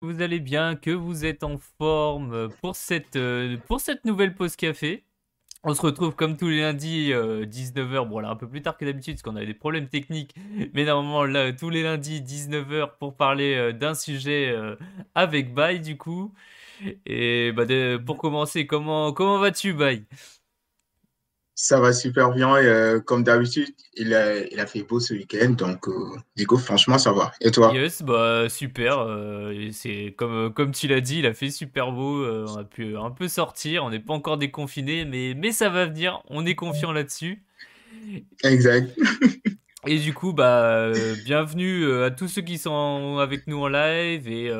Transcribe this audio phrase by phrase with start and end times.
[0.00, 4.56] vous allez bien, que vous êtes en forme pour cette, euh, pour cette nouvelle pause
[4.56, 5.04] café.
[5.64, 8.84] On se retrouve comme tous les lundis, 19h, bon là un peu plus tard que
[8.84, 10.36] d'habitude parce qu'on avait des problèmes techniques,
[10.72, 14.76] mais normalement là tous les lundis 19h pour parler euh, d'un sujet euh,
[15.16, 16.32] avec Bye du coup.
[17.06, 17.64] Et bah,
[18.06, 20.04] pour commencer, comment, comment vas-tu Bye
[21.60, 22.56] ça va super bien.
[22.56, 25.50] Et, euh, comme d'habitude, il a, il a fait beau ce week-end.
[25.50, 27.32] Donc, euh, du coup, franchement, ça va.
[27.40, 27.72] Et toi?
[27.74, 29.00] Yes, bah super.
[29.00, 32.24] Euh, c'est comme, comme tu l'as dit, il a fait super beau.
[32.24, 33.82] on a pu un peu sortir.
[33.82, 36.22] On n'est pas encore déconfiné, mais, mais ça va venir.
[36.28, 37.42] On est confiant là-dessus.
[38.44, 38.96] Exact.
[39.88, 40.92] Et du coup, bah,
[41.24, 44.52] bienvenue à tous ceux qui sont avec nous en live et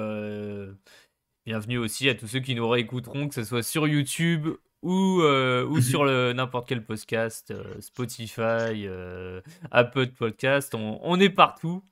[1.46, 4.48] bienvenue aussi à tous ceux qui nous réécouteront, que ce soit sur YouTube
[4.82, 11.82] ou, euh, ou sur n'importe quel podcast, euh, Spotify, euh, Apple Podcast, on, est partout.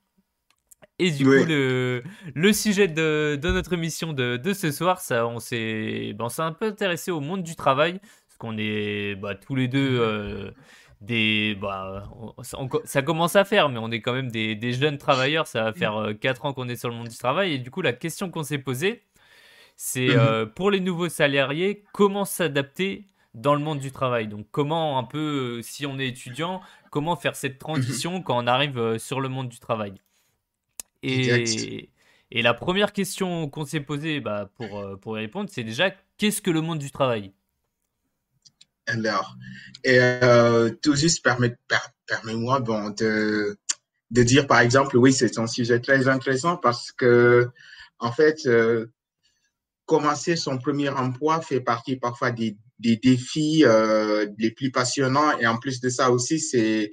[0.99, 5.27] Et du coup, le, le, sujet de, de, notre émission de, de ce soir, ça,
[5.27, 9.55] on s'est bon, un peu intéressé au monde du travail, parce qu'on est bah, tous
[9.55, 10.53] les deux
[11.01, 11.55] des...
[11.61, 12.09] Bah,
[12.85, 15.73] ça commence à faire, mais on est quand même des, des jeunes travailleurs, ça va
[15.73, 18.31] faire 4 ans qu'on est sur le monde du travail, et du coup, la question
[18.31, 19.03] qu'on s'est posée,
[19.77, 20.17] c'est mhm.
[20.17, 24.27] euh, pour les nouveaux salariés, comment s'adapter dans le monde du travail?
[24.27, 28.23] Donc comment un peu, euh, si on est étudiant, comment faire cette transition mhm.
[28.23, 29.93] quand on arrive euh, sur le monde du travail?
[31.03, 31.91] Et,
[32.31, 36.41] et la première question qu'on s'est posée bah, pour, pour y répondre, c'est déjà qu'est-ce
[36.41, 37.31] que le monde du travail?
[38.87, 39.35] Alors,
[39.83, 39.99] et,
[40.81, 43.57] tout juste permets-moi bon, de,
[44.09, 47.47] de dire par exemple, oui, c'est un sujet très intéressant parce que,
[47.99, 48.39] en fait,
[49.87, 55.37] commencer son premier emploi fait partie parfois des, des défis euh, les plus passionnants.
[55.39, 56.91] Et en plus de ça aussi, c'est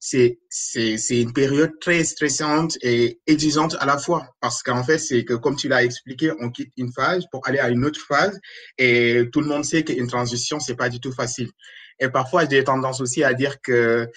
[0.00, 5.24] c'est c'est une période très stressante et exigeante à la fois parce qu'en fait c'est
[5.24, 8.38] que comme tu l'as expliqué on quitte une phase pour aller à une autre phase
[8.78, 11.50] et tout le monde sait qu'une transition c'est pas du tout facile
[11.98, 14.08] et parfois j'ai tendance aussi à dire que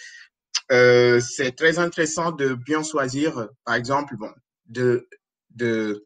[0.71, 4.31] euh, c'est très intéressant de bien choisir par exemple bon
[4.67, 5.07] de
[5.55, 6.05] de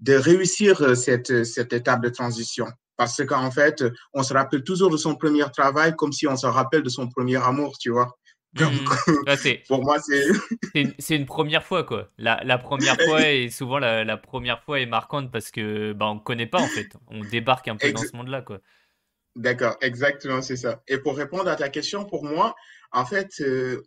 [0.00, 2.66] de réussir euh, cette, cette étape de transition.
[2.96, 6.46] Parce qu'en fait, on se rappelle toujours de son premier travail comme si on se
[6.46, 8.18] rappelle de son premier amour, tu vois.
[8.52, 8.72] Donc,
[9.06, 9.52] mmh.
[9.68, 10.26] pour moi, c'est.
[10.98, 12.10] c'est une première fois, quoi.
[12.18, 16.06] La, la première fois, et souvent la, la, première fois est marquante parce que bah,
[16.08, 16.88] on ne connaît pas, en fait.
[17.08, 18.58] On débarque un peu dans ce monde-là, quoi.
[19.36, 20.82] D'accord, exactement, c'est ça.
[20.88, 22.56] Et pour répondre à ta question, pour moi,
[22.90, 23.82] en fait, euh,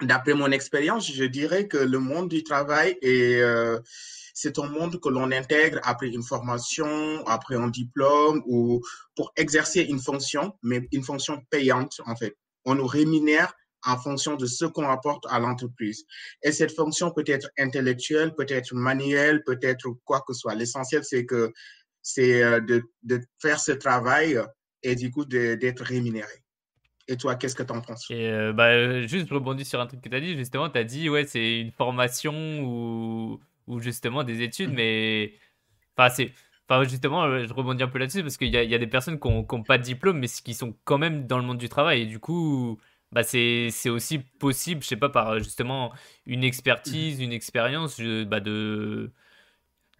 [0.00, 3.40] d'après mon expérience, je dirais que le monde du travail est.
[3.40, 3.80] Euh,
[4.32, 8.80] c'est un monde que l'on intègre après une formation, après un diplôme ou
[9.14, 12.36] pour exercer une fonction, mais une fonction payante en fait.
[12.64, 13.52] On nous rémunère
[13.84, 16.04] en fonction de ce qu'on apporte à l'entreprise.
[16.42, 20.54] Et cette fonction peut être intellectuelle, peut être manuelle, peut être quoi que ce soit.
[20.54, 21.52] L'essentiel, c'est que
[22.00, 24.38] c'est euh, de, faire ce travail
[24.82, 26.42] et du coup d'être rémunéré.
[27.08, 30.00] Et toi, qu'est-ce que tu en penses euh, bah, Juste, je rebondis sur un truc
[30.00, 30.36] que tu as dit.
[30.36, 34.74] Justement, tu as dit, ouais, c'est une formation ou ou justement des études, mmh.
[34.74, 35.34] mais
[35.96, 36.32] enfin c'est
[36.68, 39.18] Enfin, justement, euh, je rebondis un peu là-dessus parce qu'il y, y, a des personnes
[39.18, 42.02] qui n'ont pas de diplôme, mais qui sont quand même dans le monde du travail.
[42.02, 42.78] Et du coup,
[43.10, 45.92] bah, c'est aussi possible, je sais pas, par justement
[46.24, 49.10] une expertise, une expérience, bah, de,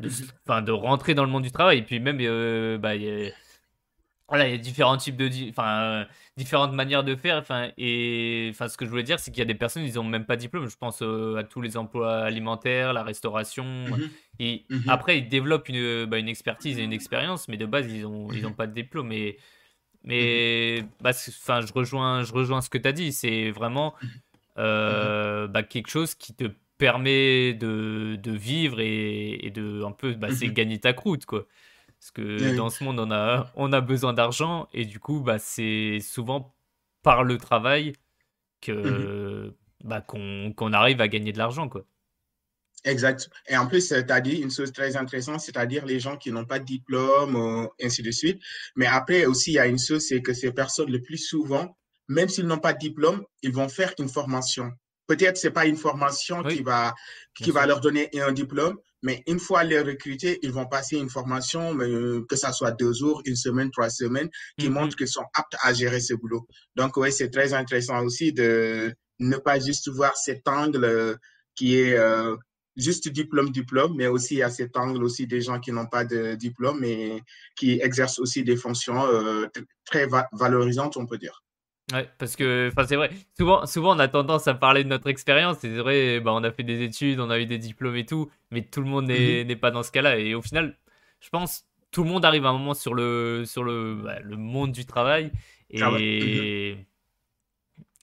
[0.00, 0.64] de, mmh.
[0.64, 1.78] de rentrer dans le monde du travail.
[1.78, 2.92] Et puis même, euh, bah,
[4.32, 6.06] voilà, il y a différents types de, enfin,
[6.38, 7.36] différentes manières de faire.
[7.36, 10.00] Enfin, et enfin, ce que je voulais dire, c'est qu'il y a des personnes, ils
[10.00, 10.70] ont même pas de diplôme.
[10.70, 13.64] Je pense euh, à tous les emplois alimentaires, la restauration.
[13.64, 17.66] Mmh et mmh après, ils développent une, bah, une expertise et une expérience, mais de
[17.66, 19.12] base, ils ont, ils ont pas de diplôme.
[19.12, 19.36] Et,
[20.02, 23.12] mais, bah, enfin, je rejoins, je rejoins ce que tu as dit.
[23.12, 23.94] C'est vraiment
[24.56, 26.46] euh, bah, quelque chose qui te
[26.78, 31.46] permet de, de vivre et, et, de un peu, c'est gagner ta croûte, quoi.
[32.02, 35.38] Parce que dans ce monde, on a, on a besoin d'argent et du coup, bah,
[35.38, 36.52] c'est souvent
[37.04, 37.92] par le travail
[38.60, 38.72] que
[39.48, 39.54] mmh
[39.84, 41.68] bah, qu'on arrive à gagner de l'argent.
[41.68, 41.84] quoi.
[42.84, 43.28] Exact.
[43.48, 46.44] Et en plus, tu as dit une chose très intéressante, c'est-à-dire les gens qui n'ont
[46.44, 48.40] pas de diplôme, ainsi de suite.
[48.76, 51.76] Mais après aussi, il y a une chose, c'est que ces personnes, le plus souvent,
[52.08, 54.70] même s'ils n'ont pas de diplôme, ils vont faire une formation.
[55.08, 56.94] Peut-être c'est pas une formation qui va
[57.34, 61.10] qui va leur donner un diplôme, mais une fois les recrutés, ils vont passer une
[61.10, 64.28] formation, que ça soit deux jours, une semaine, trois semaines,
[64.58, 64.72] qui mm-hmm.
[64.72, 66.46] montrent qu'ils sont aptes à gérer ce boulot.
[66.76, 71.14] Donc oui, c'est très intéressant aussi de ne pas juste voir cet angle euh,
[71.54, 72.36] qui est euh,
[72.76, 76.34] juste diplôme diplôme, mais aussi à cet angle aussi des gens qui n'ont pas de
[76.34, 77.22] diplôme et
[77.56, 79.46] qui exercent aussi des fonctions euh,
[79.84, 81.42] très valorisantes, on peut dire.
[81.92, 83.10] Ouais, parce que, c'est vrai.
[83.36, 85.58] Souvent, souvent, on a tendance à parler de notre expérience.
[85.60, 88.30] C'est vrai, bah, on a fait des études, on a eu des diplômes et tout,
[88.50, 89.56] mais tout le monde n'est mhm.
[89.56, 90.18] pas dans ce cas-là.
[90.18, 90.78] Et au final,
[91.20, 94.36] je pense, tout le monde arrive à un moment sur le, sur le, bah, le
[94.36, 95.30] monde du travail.
[95.70, 96.76] Et,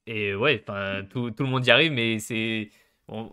[0.06, 0.64] et ouais,
[1.10, 2.70] tout, tout le monde y arrive, mais c'est.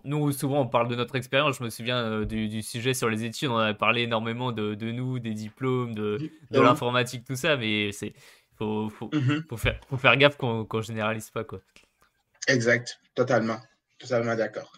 [0.05, 1.59] nous, souvent, on parle de notre expérience.
[1.59, 3.51] Je me souviens euh, du, du, sujet sur les études.
[3.51, 6.19] On a parlé énormément de, de nous, des diplômes, de,
[6.51, 7.57] de l'informatique, tout ça.
[7.57, 8.15] Mais c'est
[8.57, 9.45] faut, faut, mhm.
[9.49, 11.45] faut, faire, faut faire gaffe qu'on ne généralise pas.
[11.45, 11.61] Quoi.
[12.49, 13.59] Exact, totalement.
[13.99, 14.73] Totalement d'accord.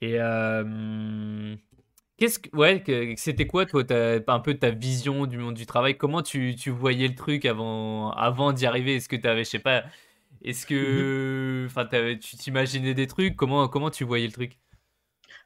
[0.00, 1.54] Et euh,
[2.18, 2.82] qu'est-ce que, ouais,
[3.16, 3.84] c'était quoi, toi,
[4.26, 5.96] un peu ta vision du monde du travail?
[5.96, 8.96] Comment tu, tu voyais le truc avant, avant d'y arriver?
[8.96, 9.84] Est-ce que tu avais, je sais pas,
[10.42, 12.18] est-ce que mhm.
[12.18, 13.36] tu t'imaginais des trucs?
[13.36, 14.58] Comment, comment tu voyais le truc?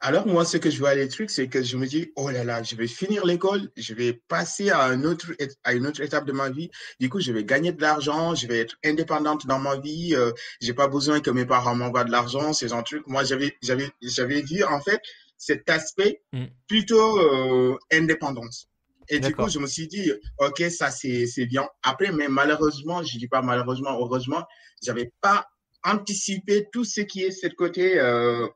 [0.00, 2.44] Alors, moi, ce que je vois les trucs, c'est que je me dis, oh là
[2.44, 5.32] là, je vais finir l'école, je vais passer à, un autre,
[5.64, 6.70] à une autre étape de ma vie.
[7.00, 10.14] Du coup, je vais gagner de l'argent, je vais être indépendante dans ma vie.
[10.14, 10.30] Euh,
[10.60, 13.06] j'ai pas besoin que mes parents m'envoient de l'argent, ces genre de trucs.
[13.08, 15.00] Moi, j'avais, j'avais, j'avais vu, en fait,
[15.36, 16.44] cet aspect mm.
[16.68, 18.68] plutôt euh, indépendance.
[19.08, 21.66] Et du coup, je me suis dit, OK, ça, c'est, c'est bien.
[21.82, 24.44] Après, mais malheureusement, je dis pas malheureusement, heureusement,
[24.82, 25.46] j'avais pas
[25.82, 28.46] anticipé tout ce qui est cette côté euh,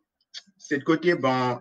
[0.58, 1.60] cette côté bon,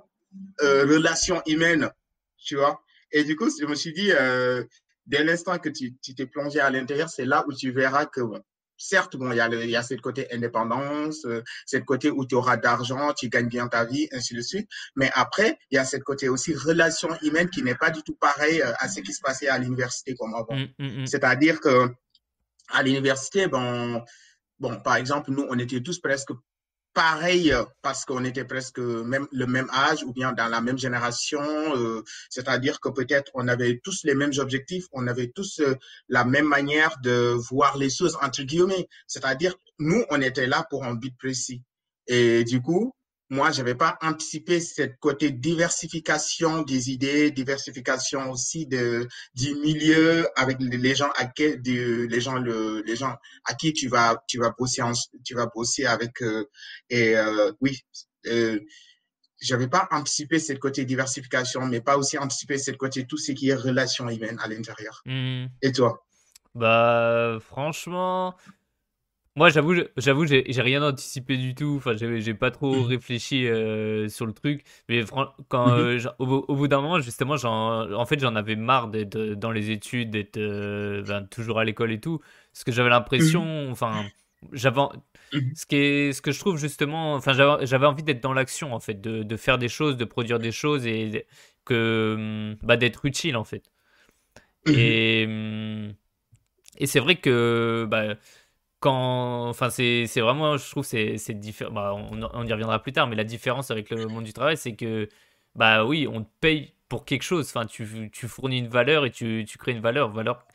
[0.62, 1.90] euh, relation humaine,
[2.38, 2.82] tu vois.
[3.12, 4.64] Et du coup, je me suis dit, euh,
[5.06, 8.42] dès l'instant que tu t'es plongé à l'intérieur, c'est là où tu verras que, bon,
[8.78, 12.26] certes, bon, il y a, il y a cette côté indépendance, euh, cette côté où
[12.26, 14.70] tu auras d'argent, tu gagnes bien ta vie, ainsi de suite.
[14.96, 18.16] Mais après, il y a cette côté aussi relation humaine qui n'est pas du tout
[18.16, 20.56] pareil à ce qui se passait à l'université comme avant.
[20.56, 21.08] Mmh, mmh, mmh.
[21.08, 21.88] C'est-à-dire que
[22.70, 24.02] à l'université, bon,
[24.60, 26.32] bon, par exemple, nous, on était tous presque
[26.94, 30.78] pareil euh, parce qu'on était presque même le même âge ou bien dans la même
[30.78, 35.76] génération, euh, c'est-à-dire que peut-être on avait tous les mêmes objectifs, on avait tous euh,
[36.10, 40.84] la même manière de voir les choses entre guillemets, c'est-à-dire nous on était là pour
[40.84, 41.64] un but précis.
[42.08, 42.94] Et du coup,
[43.32, 50.28] moi, je n'avais pas anticipé cette côté diversification des idées, diversification aussi de, du milieu
[50.36, 54.38] avec les gens à qui, les gens, le, les gens à qui tu vas, tu
[54.38, 54.82] vas bosser,
[55.24, 56.22] tu vas bosser avec.
[56.22, 56.44] Euh,
[56.90, 57.80] et euh, oui,
[58.28, 58.60] euh,
[59.40, 63.48] j'avais pas anticipé cette côté diversification, mais pas aussi anticipé cette côté tout ce qui
[63.48, 65.02] est relation humaine à l'intérieur.
[65.06, 65.46] Mmh.
[65.62, 66.06] Et toi?
[66.54, 68.36] Bah, franchement,
[69.38, 71.76] moi, j'avoue, j'avoue, j'ai rien anticipé du tout.
[71.78, 72.86] Enfin, j'ai pas trop mmh.
[72.86, 74.66] réfléchi euh, sur le truc.
[74.90, 75.04] Mais
[75.48, 79.36] quand, mmh euh, au, bout d'un moment, justement, en fait, j'en avais marre d'être euh,
[79.36, 82.20] dans les études, d'être ben, toujours à l'école et tout.
[82.52, 84.04] Parce que j'avais mmh l'impression, enfin,
[84.52, 84.82] j'avais,
[85.56, 88.82] ce qui est, ce que je trouve justement, enfin, j'avais envie d'être dans l'action, en
[88.82, 91.26] fait, de, de, faire des choses, de produire des choses et
[91.64, 93.64] que, bah, d'être utile, en fait.
[94.68, 95.24] Et,
[96.78, 98.16] et c'est vrai que, bah,
[98.82, 102.92] quand enfin c'est vraiment je trouve c'est c'est différent bah, on, on, y reviendra plus
[102.92, 105.08] tard mais la différence avec le monde du travail c'est que
[105.56, 107.48] bah oui on te paye pour quelque chose.
[107.48, 110.10] Enfin tu, tu fournis une valeur et tu, tu crées une valeur.
[110.12, 110.46] Valeur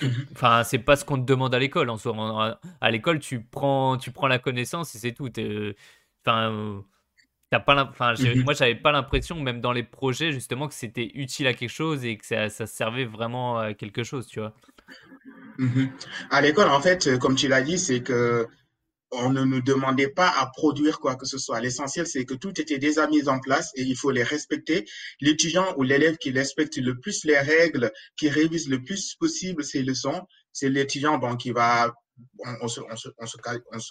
[0.00, 0.26] mhm.
[0.32, 2.58] enfin c'est pas ce qu'on te demande à l'école en soi.
[2.80, 5.28] À l'école tu prends tu prends la connaissance et c'est tout.
[6.24, 6.82] Enfin
[7.50, 8.44] t'as pas enfin mhm.
[8.44, 12.04] moi j'avais pas l'impression même dans les projets justement que c'était utile à quelque chose
[12.04, 14.54] et que ça, ça servait vraiment à quelque chose tu vois
[15.58, 15.90] Mhm.
[16.30, 18.46] À l'école, en fait, euh, comme tu l'as dit, c'est que
[19.12, 21.60] on ne nous demandait pas à produire quoi que ce soit.
[21.60, 24.84] L'essentiel, c'est que tout était déjà mis en place et il faut les respecter.
[25.20, 29.82] L'étudiant ou l'élève qui respecte le plus les règles, qui révise le plus possible ses
[29.82, 30.22] leçons,
[30.52, 31.92] c'est l'étudiant bon, qui va,
[32.62, 33.36] on, se, on, se, on, se,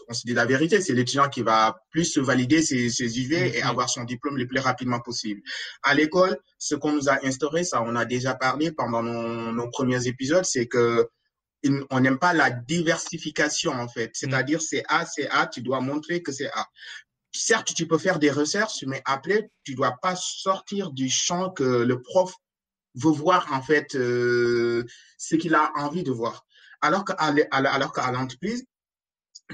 [0.08, 3.58] on, se, dit la vérité, c'est l'étudiant qui va plus se valider ses, ses UV
[3.58, 5.42] et avoir son diplôme le plus rapidement possible.
[5.84, 9.70] À l'école, ce qu'on nous a instauré, ça on a déjà parlé pendant nos, nos
[9.70, 11.08] premiers épisodes, c'est que
[11.90, 14.12] on n'aime pas la diversification en fait.
[14.14, 16.68] C'est-à-dire c'est A, c'est A, tu dois montrer que c'est A.
[17.32, 21.84] Certes, tu peux faire des recherches, mais après, tu dois pas sortir du champ que
[21.84, 22.34] le prof
[22.96, 24.84] veut voir en fait euh,
[25.18, 26.46] ce qu'il a envie de voir.
[26.82, 28.66] Alors qu'à alors l'entreprise,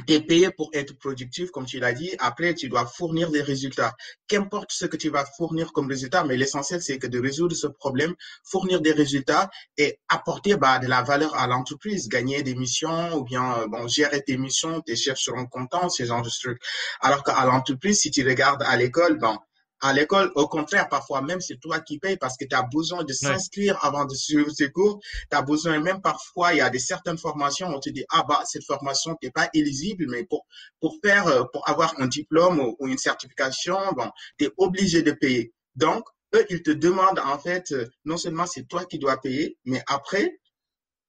[0.08, 2.12] tu es payé pour être productif, comme tu l'as dit.
[2.20, 3.96] Après, tu dois fournir des résultats.
[4.27, 7.67] Qu'importe ce que tu vas fournir comme résultat, mais l'essentiel, c'est que de résoudre ce
[7.67, 8.13] problème,
[8.44, 13.24] fournir des résultats et apporter bah, de la valeur à l'entreprise, gagner des missions ou
[13.24, 16.62] bien euh, bon, gérer tes missions, tes chefs seront contents, ces genres de trucs.
[17.00, 19.38] Alors qu'à l'entreprise, si tu regardes à l'école, bon,
[19.82, 23.03] à l'école, au contraire, parfois même, c'est toi qui payes parce que tu as besoin
[23.03, 25.00] de s'inscrire avant de suivre ces cours.
[25.29, 28.24] Tu as besoin, même parfois, il y a des certaines formations, on te dit, ah
[28.27, 30.46] bah, cette formation n'est pas éligible, mais pour,
[30.79, 35.12] pour faire, euh, pour avoir un diplôme ou, une certification, bon, tu es obligé de
[35.12, 35.53] payer.
[35.75, 39.58] Donc, eux, ils te demandent, en fait, euh, non seulement c'est toi qui dois payer,
[39.65, 40.39] mais après,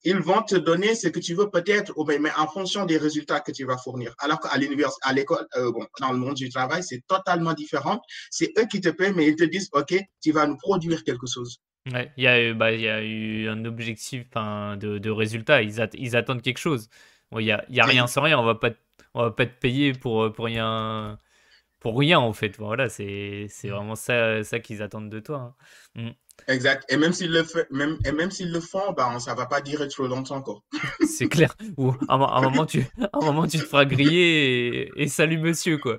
[0.07, 3.51] ils vont te donner ce que tu veux peut-être, mais en fonction des résultats que
[3.51, 4.15] tu vas fournir.
[4.21, 8.01] Alors qu'à l'université, à l'école, euh, bon, dans le monde du travail, c'est totalement différent.
[8.31, 11.27] C'est eux qui te paient, mais ils te disent, OK, tu vas nous produire quelque
[11.27, 11.59] chose.
[11.93, 15.63] Ouais, il y, a eu, bah, il y a eu un objectif de, de résultat.
[15.63, 16.89] Ils, ils, attendent quelque chose.
[17.33, 18.39] Il n'y a, y a rien sans rien.
[18.39, 18.71] On va pas,
[19.15, 21.19] on va pas te payer pour, pour rien
[21.81, 22.57] pour rien en fait.
[22.59, 25.55] Voilà, c'est vraiment ça, ça qu'ils attendent de toi.
[25.97, 26.03] Hein.
[26.03, 26.11] Mm.
[26.49, 26.85] Exact.
[26.89, 29.61] Et même s'ils le, fait, même, et même s'ils le font, ben, ça va pas
[29.61, 30.63] durer trop longtemps encore.
[31.07, 31.55] c'est clair.
[31.77, 35.99] Ou à un, moment, tu, un moment, tu te feras griller et, salut monsieur, quoi.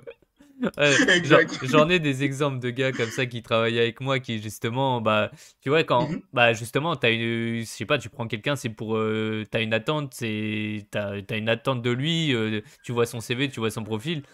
[1.62, 5.30] J'en ai des exemples de gars comme ça qui travaillent avec moi qui justement, bah,
[5.60, 6.22] tu vois, quand, mm-hmm.
[6.32, 9.60] bah, justement, as une, je sais pas, tu prends quelqu'un, c'est pour, euh, tu as
[9.60, 13.60] une attente, c'est, t'as, as une attente de lui, euh, tu vois son CV, tu
[13.60, 14.24] vois son profil,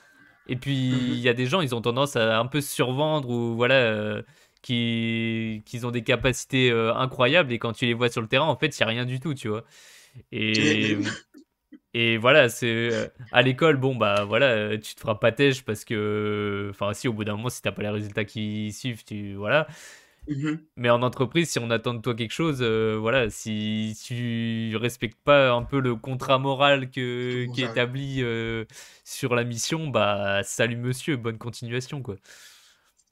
[0.47, 3.29] et puis il y a des gens, ils ont tendance à un peu se survendre
[3.29, 4.23] ou voilà,
[4.71, 8.56] euh, qui, ont des capacités incroyables et quand tu les vois sur le terrain, en
[8.56, 9.64] fait, il y a rien du tout, tu vois.
[10.33, 10.97] Et
[11.92, 16.68] et voilà, c'est à l'école, bon bah voilà, tu te feras pas têche parce que,
[16.71, 19.66] enfin si au bout d'un moment, si t'as pas les résultats qui suivent, tu voilà.
[20.26, 25.18] Mmh Mais en entreprise, si on attend de toi quelque chose, voilà, si tu respectes
[25.23, 28.25] pas un peu le contrat moral que, qui est établi
[29.04, 32.16] sur la mission, bah salut monsieur, bonne continuation quoi.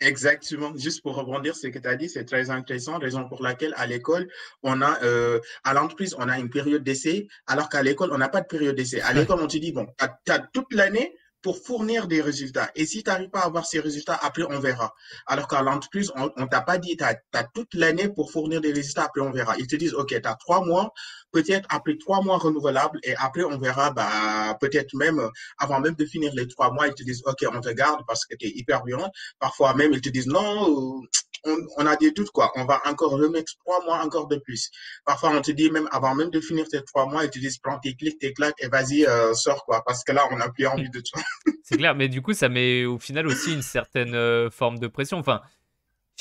[0.02, 0.72] Exactement.
[0.76, 3.86] Juste pour rebondir ce que tu as dit, c'est très intéressant, raison pour laquelle à
[3.86, 4.28] l'école,
[4.62, 8.28] on a, euh, à l'entreprise, on a une période d'essai, alors qu'à l'école, on n'a
[8.28, 9.00] pas de période d'essai.
[9.00, 9.86] À l'école, on te dit, bon,
[10.24, 12.70] tu as, toute l'année pour fournir des résultats.
[12.74, 14.94] Et si tu n'arrives pas à avoir ces résultats, après, on verra.
[15.26, 18.72] Alors qu'à l'entreprise, on ne t'a pas dit, tu as, toute l'année pour fournir des
[18.72, 19.56] résultats, après, on verra.
[19.58, 20.92] Ils te disent, OK, tu as trois mois,
[21.32, 25.20] peut-être après trois mois renouvelables, et après, on verra, bah, peut-être même,
[25.58, 28.24] avant même de finir les trois mois, ils te disent, OK, on te garde parce
[28.24, 29.10] que tu es hyper bien.
[29.38, 31.02] Parfois même, ils te disent, non,
[31.44, 32.52] on, a des doutes, quoi.
[32.56, 34.70] On va encore remettre trois mois encore de plus.
[35.04, 37.58] Parfois, on te dit même avant même de finir tes trois mois, ils te disent
[37.58, 39.82] prends tes clics, tes claques et vas-y, euh, sors, quoi.
[39.84, 41.22] Parce que là, on n'a plus envie de toi.
[41.64, 44.86] C'est clair, mais du coup, ça met au final aussi une certaine euh, forme de
[44.86, 45.18] pression.
[45.18, 45.40] Enfin,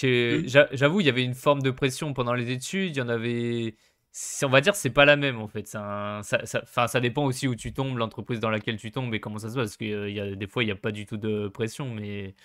[0.01, 0.47] mmh.
[0.73, 2.95] j'avoue, il y avait une forme de pression pendant les études.
[2.95, 3.75] Il y en avait.
[4.43, 5.67] On va dire c'est pas la même en fait.
[5.67, 9.37] ça, ça, ça, dépend aussi où tu tombes, l'entreprise dans laquelle tu tombes et comment
[9.37, 9.69] ça se passe.
[9.69, 11.89] Parce que euh, y a, des fois, il n'y a pas du tout de pression,
[11.93, 12.35] mais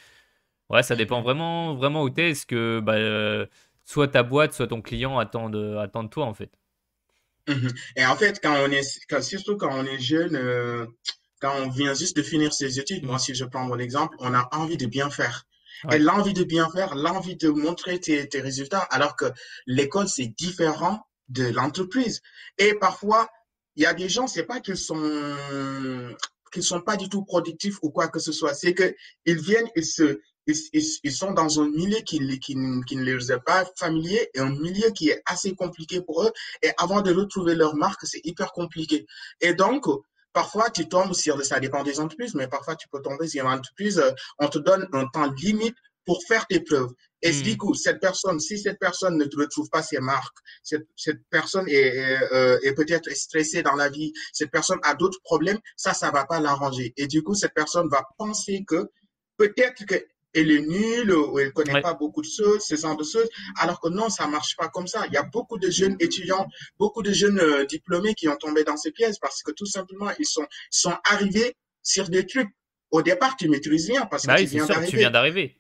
[0.71, 2.31] Ouais, ça dépend vraiment, vraiment où t'es.
[2.31, 3.47] Est-ce que bah, euh,
[3.85, 6.51] soit ta boîte, soit ton client attend de, attend de toi, en fait.
[7.49, 7.73] Mhm.
[7.97, 8.83] Et en fait, quand on est,
[9.23, 10.87] surtout quand on est jeune, euh,
[11.41, 14.35] quand on vient juste de finir ses études, moi, si je prends mon exemple, on
[14.35, 15.45] a envie de bien faire.
[15.93, 19.27] Et l'envie de bien faire, l'envie de montrer tes, tes résultats, alors que
[19.67, 22.23] l'école, c'est différent de l'entreprise.
[22.57, 23.29] Et parfois,
[23.77, 26.17] il y a des gens, c'est pas qu'ils sont
[26.53, 28.95] qu'ils sont pas du tout productifs ou quoi que ce soit, c'est que
[29.27, 33.45] ils viennent, ils se ils, sont dans un milieu qui, qui, qui, ne leur est
[33.45, 36.33] pas familier et un milieu qui est assez compliqué pour eux.
[36.63, 39.07] Et avant de retrouver leur marque, c'est hyper compliqué.
[39.41, 39.87] Et donc,
[40.33, 43.53] parfois, tu tombes sur, ça dépend des entreprises, mais parfois, tu peux tomber sur une
[43.53, 46.93] entreprise, euh, on te donne un temps limite pour faire tes preuves.
[47.23, 47.43] Et mmh.
[47.43, 51.69] du coup, cette personne, si cette personne ne retrouve pas ses marques, cette, cette personne
[51.69, 56.13] est, euh, est peut-être stressée dans la vie, cette personne a d'autres problèmes, ça, ça
[56.13, 56.95] va pas l'arranger.
[56.97, 58.89] Et du coup, cette personne va penser que
[59.37, 59.97] peut-être que
[60.37, 63.29] elle est nulle ou elle connaît pas beaucoup de choses, ce genre de choses.
[63.59, 65.05] Alors que non, ça marche pas comme ça.
[65.07, 66.47] Il y a beaucoup de jeunes étudiants,
[66.79, 70.11] beaucoup de jeunes euh, diplômés qui ont tombé dans ces pièges parce que tout simplement,
[70.19, 72.51] ils sont, sont arrivés sur des trucs.
[72.91, 75.59] Au départ, tu maîtrises rien parce que bah tu, viens tu, viens d'arriver.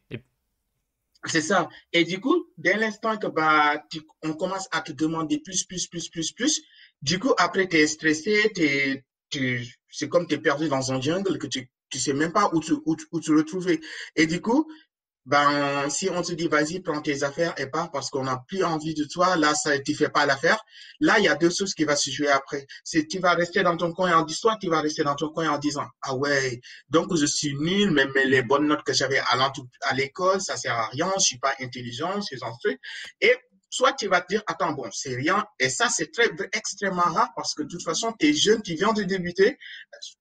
[1.24, 1.68] C'est ça.
[1.92, 3.82] Et du coup, dès l'instant que bah,
[4.22, 6.62] on commence à te demander plus, plus, plus, plus, plus,
[7.02, 9.04] du coup, après, tu es stressé, tu,
[9.90, 12.60] c'est comme tu es perdu dans un jungle que tu tu sais même pas où
[12.60, 13.80] tu, où, où te retrouver.
[14.16, 14.66] Et du coup,
[15.26, 18.62] ben, si on te dit, vas-y, prends tes affaires et pars parce qu'on n'a plus
[18.62, 20.58] envie de toi, là, ça, tu fais pas l'affaire.
[21.00, 22.64] Là, il y a deux choses qui vont se jouer après.
[22.84, 25.48] C'est, tu vas rester dans ton coin en disant, tu vas rester dans ton coin
[25.50, 29.52] en disant, ah ouais, donc je suis nul, même les bonnes notes que j'avais à,
[29.82, 32.78] à l'école, ça sert à rien, je suis pas intelligent, ces trucs.
[33.20, 33.34] Et
[33.70, 35.44] soit tu vas te dire, attends, bon, c'est rien.
[35.58, 38.74] Et ça, c'est très, extrêmement rare parce que de toute façon, tu es jeune, tu
[38.74, 39.58] viens de débuter.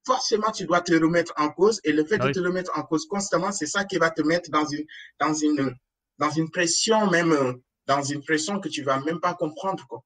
[0.06, 1.80] Forcément, tu dois te remettre en cause.
[1.84, 4.50] Et le fait de te remettre en cause constamment, c'est ça qui va te mettre
[4.50, 4.86] dans une,
[5.20, 5.76] dans une,
[6.18, 10.04] dans une pression, même, dans une pression que tu vas même pas comprendre, quoi.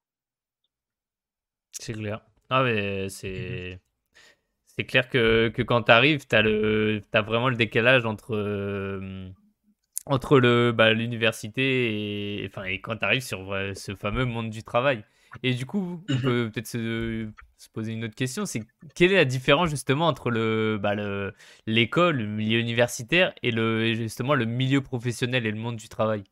[1.72, 2.20] C'est clair.
[2.50, 3.80] Ah, mais c'est.
[4.76, 8.36] C'est clair que, que quand tu arrives, tu as, as, vraiment le décalage entre,
[10.06, 14.62] entre le bah, l'université et enfin et quand tu arrives sur ce fameux monde du
[14.62, 15.04] travail.
[15.42, 17.28] Et du coup, on mmh peut peut-être se,
[17.72, 18.62] poser une autre question, c'est
[18.94, 20.94] quelle est la différence justement entre le bah,
[21.66, 26.24] l'école, le, milieu universitaire et le justement le milieu professionnel et le monde du travail?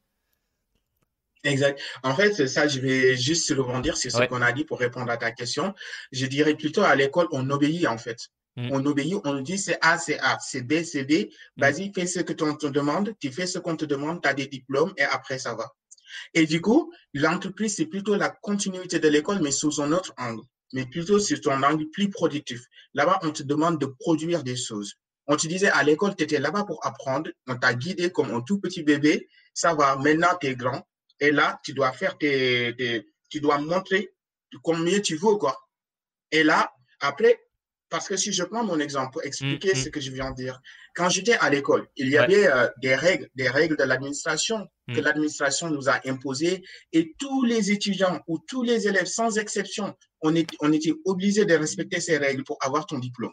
[1.44, 1.80] Exact.
[2.02, 5.16] En fait, ça, je vais juste rebondir sur ce qu'on a dit pour répondre à
[5.16, 5.74] ta question.
[6.10, 8.30] Je dirais plutôt à l'école, on obéit en fait.
[8.58, 8.72] Mm.
[8.72, 11.12] On obéit, on nous dit c'est A, c'est A, c'est B, c'est B.
[11.12, 11.60] Mm.
[11.60, 14.34] Vas-y, fais ce que on te demande, tu fais ce qu'on te demande, tu as
[14.34, 15.72] des diplômes et après ça va.
[16.34, 20.42] Et du coup, l'entreprise, c'est plutôt la continuité de l'école, mais sous un autre angle,
[20.72, 22.60] mais plutôt sur ton angle plus productif.
[22.94, 24.94] Là-bas, on te demande de produire des choses.
[25.28, 28.40] On te disait à l'école, tu étais là-bas pour apprendre, on t'a guidé comme un
[28.40, 30.82] tout petit bébé, ça va, maintenant tu es grand,
[31.20, 34.08] et là, tu dois faire tes, tu dois montrer
[34.62, 35.56] combien tu veux, quoi.
[36.32, 37.38] Et là, après,
[37.90, 39.82] parce que si je prends mon exemple pour expliquer mm, mm.
[39.82, 40.60] ce que je viens de dire,
[40.94, 45.00] quand j'étais à l'école, il y avait euh, des règles, des règles de l'administration que
[45.00, 45.04] mm.
[45.04, 50.34] l'administration nous a imposées et tous les étudiants ou tous les élèves, sans exception, on,
[50.34, 53.32] est, on était obligés de respecter ces règles pour avoir ton diplôme.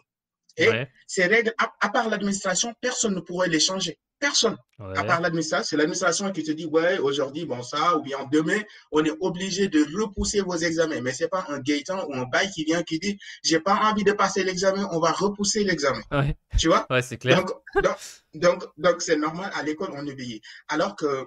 [0.56, 0.70] Et
[1.06, 3.98] ces règles, à part l'administration, personne ne pourrait les changer.
[4.18, 4.56] Personne.
[4.78, 8.60] À part l'administration, c'est l'administration qui te dit, ouais, aujourd'hui, bon, ça, ou bien demain,
[8.90, 11.00] on est obligé de repousser vos examens.
[11.02, 14.04] Mais c'est pas un Gaëtan ou un bail qui vient qui dit, j'ai pas envie
[14.04, 16.00] de passer l'examen, on va repousser l'examen.
[16.58, 16.86] Tu vois?
[16.88, 17.44] Ouais, c'est clair.
[17.44, 17.52] Donc,
[18.34, 20.40] donc, donc, c'est normal, à l'école, on est payé.
[20.68, 21.26] Alors que,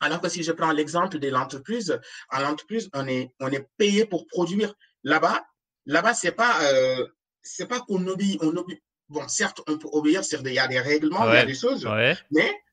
[0.00, 4.04] alors que si je prends l'exemple de l'entreprise, à l'entreprise, on est, on est payé
[4.04, 4.74] pour produire.
[5.04, 5.44] Là-bas,
[5.86, 7.06] là-bas, c'est pas, euh,
[7.42, 10.58] c'est pas qu'on obéit, on obéit, bon, certes, on peut obéir, sur des, il y
[10.58, 12.16] a des règlements, il y a des choses, mais,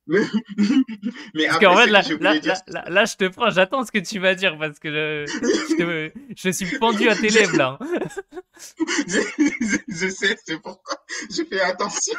[0.08, 0.22] mais,
[1.34, 4.36] mais parce après, là, je là, là, je te prends, j'attends ce que tu vas
[4.36, 7.77] dire parce que je, je, suis pendu à tes lèvres là.
[9.08, 12.17] je, sais, c'est pourquoi je fais attention.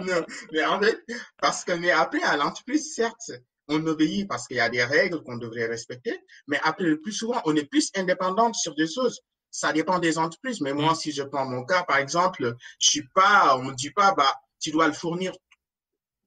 [0.00, 0.98] non, mais en fait,
[1.40, 3.30] parce que, mais après, à l'entreprise, certes,
[3.68, 7.12] on obéit parce qu'il y a des règles qu'on devrait respecter, mais après, le plus
[7.12, 9.20] souvent, on est plus indépendante sur des choses
[9.56, 10.60] ça dépend des entreprises.
[10.60, 10.96] Mais moi, mm.
[10.96, 14.34] si je prends mon cas, par exemple, je suis pas, on me dit pas, bah,
[14.60, 15.32] tu dois le fournir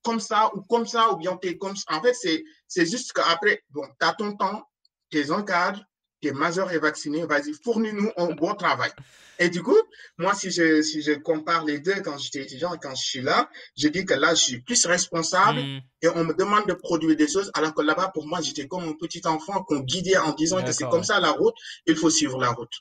[0.04, 1.84] comme ça ou comme ça, ou bien tu es comme ça.
[1.94, 4.68] En fait, c'est, c'est juste qu'après, bon, tu as ton temps,
[5.12, 5.80] tu es en cadre,
[6.22, 8.92] tu es majeur et vacciné, vas-y, fournis-nous un bon travail.
[9.38, 9.78] Et du coup,
[10.18, 13.22] moi, si je, si je compare les deux quand j'étais étudiant et quand je suis
[13.22, 15.82] là, je dis que là, je suis plus responsable mm.
[16.02, 18.86] et on me demande de produire des choses, alors que là-bas, pour moi, j'étais comme
[18.86, 21.54] un petit enfant qu'on guidait en disant que c'est comme ça la route,
[21.86, 22.74] il faut suivre la route.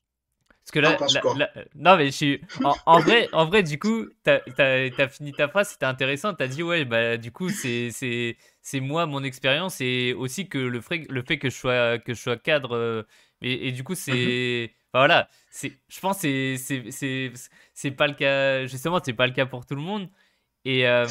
[0.70, 2.40] Parce que là, non mais je suis
[2.84, 6.34] en, vrai, en vrai du coup, t'as as, fini ta phrase, c'était intéressant.
[6.34, 7.90] T'as dit ouais, bah du coup c'est
[8.75, 12.21] moi mon expérience et aussi que le fait le fait que je sois que je
[12.21, 13.02] sois cadre euh,
[13.40, 14.71] et, et, du coup c'est mm-hmm.
[14.93, 15.28] voilà,
[15.62, 19.80] je pense c'est c'est pas le cas justement c'est pas le cas pour tout le
[19.80, 20.08] monde
[20.66, 21.06] et euh,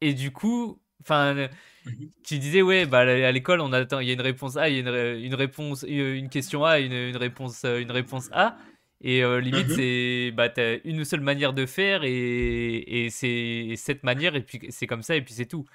[0.00, 1.48] et du coup enfin
[1.86, 2.10] Mhm.
[2.24, 4.74] Tu disais, ouais, bah, à l'école, on attend, il y a une réponse A, il
[4.74, 8.56] y a une, réponse, une question A, une, une, réponse, euh, une réponse A.
[9.00, 9.74] Et euh, limite, mhm.
[9.76, 14.60] c'est, bah, t'as une seule manière de faire et, et c'est cette manière, et puis
[14.70, 15.66] c'est comme ça, et puis c'est tout.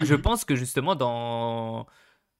[0.00, 0.22] Je mhm.
[0.22, 1.86] pense que justement, dans,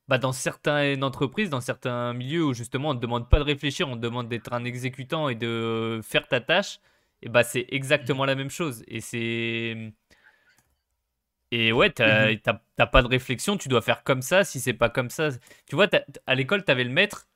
[0.08, 3.88] bah, dans certaines entreprises, dans certains milieux où justement on ne demande pas de réfléchir,
[3.88, 6.80] on te demande d'être un exécutant et de faire ta tâche,
[7.22, 8.82] et bah, c'est exactement la même chose.
[8.88, 9.92] Et c'est
[11.52, 12.38] et ouais, mhm.
[12.76, 15.28] t'as pas de réflexion, tu dois faire comme ça, si c'est pas comme ça.
[15.68, 15.86] Tu vois,
[16.26, 17.28] à l'école, t'avais le maître,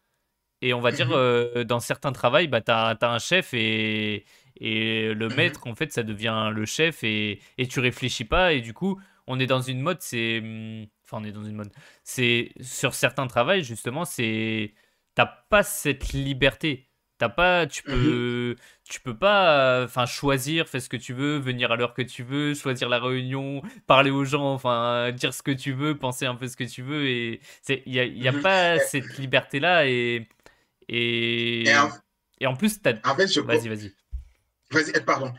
[0.63, 1.15] et on va dire, mhm.
[1.15, 4.25] euh, dans certains travails, bah, t'as as un chef, et,
[4.57, 5.37] et le mhm.
[5.37, 8.99] maître, en fait, ça devient le chef, et, et tu réfléchis pas, et du coup,
[9.27, 10.41] on est dans une mode, c'est.
[10.41, 11.73] Hmm, enfin, on est dans une mode.
[12.03, 12.53] C'est.
[12.61, 14.73] Sur certains travails, justement, c'est.
[15.15, 16.89] T'as pas cette liberté.
[17.19, 21.73] T'as pas, tu peux, tu peux pas, enfin choisir, faire ce que tu veux, venir
[21.73, 25.51] à l'heure que tu veux, choisir la réunion, parler aux gens, enfin dire ce que
[25.51, 28.29] tu veux, penser un peu ce que tu veux et c'est, il y a, y
[28.29, 28.43] a mhm.
[28.43, 30.29] pas cette liberté là et
[30.89, 31.65] et
[32.39, 32.95] et en, plus t'as.
[33.05, 33.95] En fait, je vas-y, vas-y.
[34.71, 35.33] Vas-y, eh, pardon.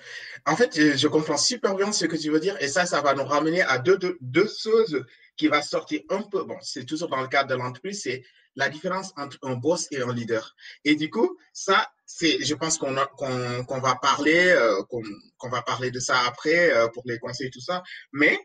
[0.45, 3.13] En fait, je comprends super bien ce que tu veux dire et ça, ça va
[3.13, 6.43] nous ramener à deux, deux, deux choses qui va sortir un peu.
[6.43, 8.23] Bon, c'est toujours dans le cadre de l'entreprise, c'est
[8.57, 10.55] la différence entre un boss et un leader.
[10.83, 14.83] Et du coup, ça, c'est, je pense qu'on va parler, euh,
[15.37, 17.83] qu'on va parler de ça après euh, pour les conseils tout ça.
[18.11, 18.37] Mais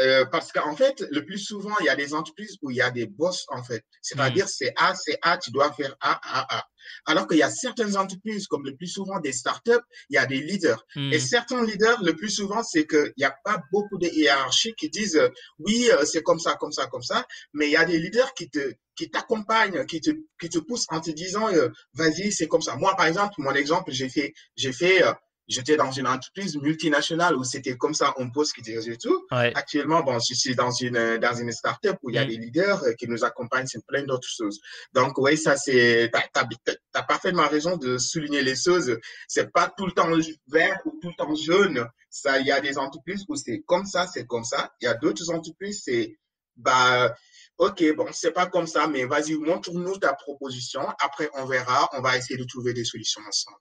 [0.00, 2.82] euh, parce qu'en fait, le plus souvent, il y a des entreprises où il y
[2.82, 3.84] a des boss, en fait.
[4.00, 6.64] C'est-à-dire, c'est A, c'est A, tu dois faire A, A, A.
[7.06, 10.26] Alors qu'il y a certaines entreprises, comme le plus souvent des startups, il y a
[10.26, 10.84] des leaders.
[10.96, 11.20] Et hmm.
[11.20, 15.16] certains leaders, le plus souvent, c'est qu'il n'y a pas beaucoup de hiérarchies qui disent,
[15.16, 17.26] euh, oui, euh, c'est comme ça, comme ça, comme ça.
[17.52, 20.86] Mais il y a des leaders qui te, qui t'accompagnent, qui te, qui te poussent
[20.88, 21.48] en te disant,
[21.94, 22.76] vas-y, c'est comme ça.
[22.76, 25.02] Moi, par exemple, mon exemple, j'ai fait, j'ai fait,
[25.46, 29.26] J'étais dans une entreprise multinationale où c'était comme ça, on pose qui dirigeait tout.
[29.30, 32.28] Actuellement, bon, je suis dans une, dans une start-up où il y a mm.
[32.28, 34.60] des leaders euh, qui nous accompagnent c'est plein d'autres choses.
[34.92, 36.46] Donc, oui, ça, c'est, t'as,
[36.94, 38.98] as, parfaitement raison de souligner les choses.
[39.28, 40.08] C'est pas tout le temps
[40.48, 41.86] vert ou tout le temps jaune.
[42.08, 44.72] Ça, il y a des entreprises où c'est comme ça, c'est comme ça.
[44.80, 46.16] Il y a d'autres entreprises, c'est,
[46.56, 47.14] bah,
[47.58, 50.82] ok, bon, c'est pas comme ça, mais vas-y, montre-nous ta proposition.
[51.00, 53.58] Après, on verra, on va essayer de trouver des solutions ensemble.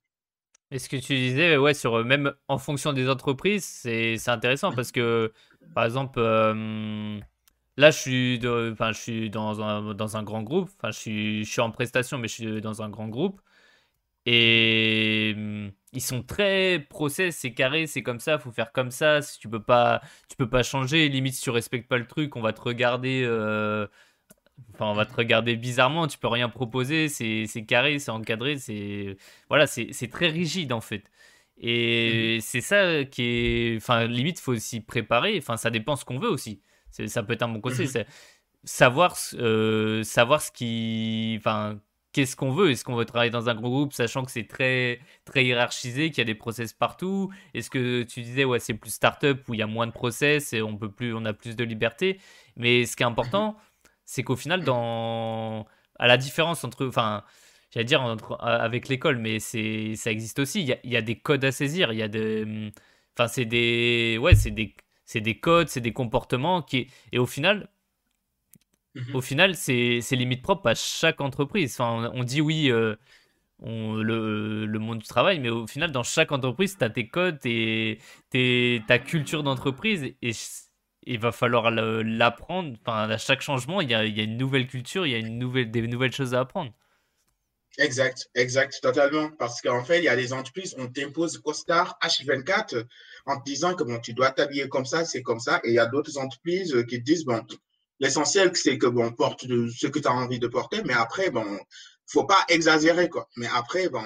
[0.74, 4.92] Et ce que tu disais, ouais, sur même en fonction des entreprises, c'est intéressant parce
[4.92, 5.32] que,
[5.76, 7.20] par exemple, euh,
[7.78, 11.52] là, je suis, je suis dans un, dans un grand groupe, enfin, je suis, je
[11.52, 13.40] suis en prestation, mais je suis dans un grand groupe.
[14.26, 19.22] Et mmh, ils sont très process, c'est carré, c'est comme ça, faut faire comme ça.
[19.22, 21.08] Si tu peux pas, tu peux pas changer.
[21.10, 23.24] Limite, si tu respectes pas le truc, on va te regarder.
[23.26, 23.88] Euh,
[24.74, 26.08] enfin, on va te regarder bizarrement.
[26.08, 27.10] Tu peux rien proposer.
[27.10, 28.58] C'est carré, c'est encadré.
[28.58, 29.18] C'est
[29.50, 31.04] voilà, c'est très rigide en fait.
[31.58, 33.78] Et mmh c'est ça qui est.
[33.78, 35.38] Enfin, limite, faut aussi préparer.
[35.38, 36.62] Enfin, ça dépend ce qu'on veut aussi.
[36.90, 37.88] Ça peut être un bon conseil.
[37.88, 38.08] Mmh c'est
[38.64, 41.36] savoir, euh, savoir ce qui.
[41.38, 41.80] Enfin
[42.14, 45.02] qu'est-ce qu'on veut Est-ce qu'on veut travailler dans un gros groupe, sachant que c'est très,
[45.26, 47.34] très hiérarchisé, qu'il y a des process partout?
[47.54, 50.54] Est-ce que tu disais, ouais, c'est plus start-up où il y a moins de process
[50.54, 52.20] et on, peut plus, on a plus de liberté?
[52.56, 53.58] Mais ce qui est important,
[54.06, 55.66] c'est qu'au final, dans,
[56.00, 56.88] à la différence entre.
[56.88, 57.24] Enfin,
[57.72, 60.62] j'allais dire entre, avec l'école, mais c'est, ça existe aussi.
[60.62, 61.94] Il y, a, il y, a, des codes à saisir.
[61.94, 62.72] Il y a des.
[63.18, 64.18] Enfin, c'est des.
[64.22, 64.76] Ouais, c'est des.
[65.06, 66.90] C'est des codes, c'est des comportements qui.
[67.12, 67.70] Et au final,
[68.96, 69.22] au mhm.
[69.22, 71.74] final, c'est limite propre à chaque entreprise.
[71.80, 72.96] Enfin, on, dit oui, euh,
[73.60, 77.08] on, le, le, monde du travail, mais au final, dans chaque entreprise, tu as tes
[77.08, 80.32] codes, tes, tes, ta culture d'entreprise, et
[81.06, 82.78] il va falloir l'apprendre.
[82.82, 85.72] Enfin, à chaque changement, il y a, une nouvelle culture, il y a une nouvelle,
[85.72, 86.72] des nouvelles choses à apprendre.
[87.80, 89.32] Exact, exact, totalement.
[89.40, 92.86] Parce qu'en fait, il y a des entreprises, on t'impose costard H24
[93.26, 95.60] en te disant que bon, tu dois t'habiller comme ça, c'est comme ça.
[95.64, 97.44] Et il y a d'autres entreprises qui te disent, bon,
[98.04, 101.46] L'essentiel, c'est que bon, porte ce que tu as envie de porter, mais après, bon,
[102.06, 103.30] faut pas exagérer, quoi.
[103.38, 104.04] Mais après, bon,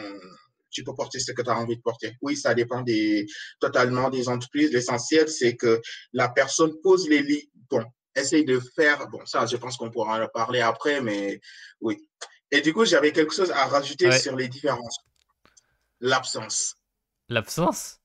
[0.69, 2.15] tu peux porter ce que tu as envie de porter.
[2.21, 3.25] Oui, ça dépend des,
[3.59, 4.71] totalement des entreprises.
[4.71, 5.81] L'essentiel, c'est que
[6.13, 7.49] la personne pose les lits.
[7.69, 7.83] Bon,
[8.15, 11.39] essaye de faire, bon, ça, je pense qu'on pourra en parler après, mais
[11.81, 11.97] oui.
[12.51, 14.99] Et du coup, j'avais quelque chose à rajouter sur les différences.
[15.99, 16.75] L'absence.
[17.29, 17.99] L'absence?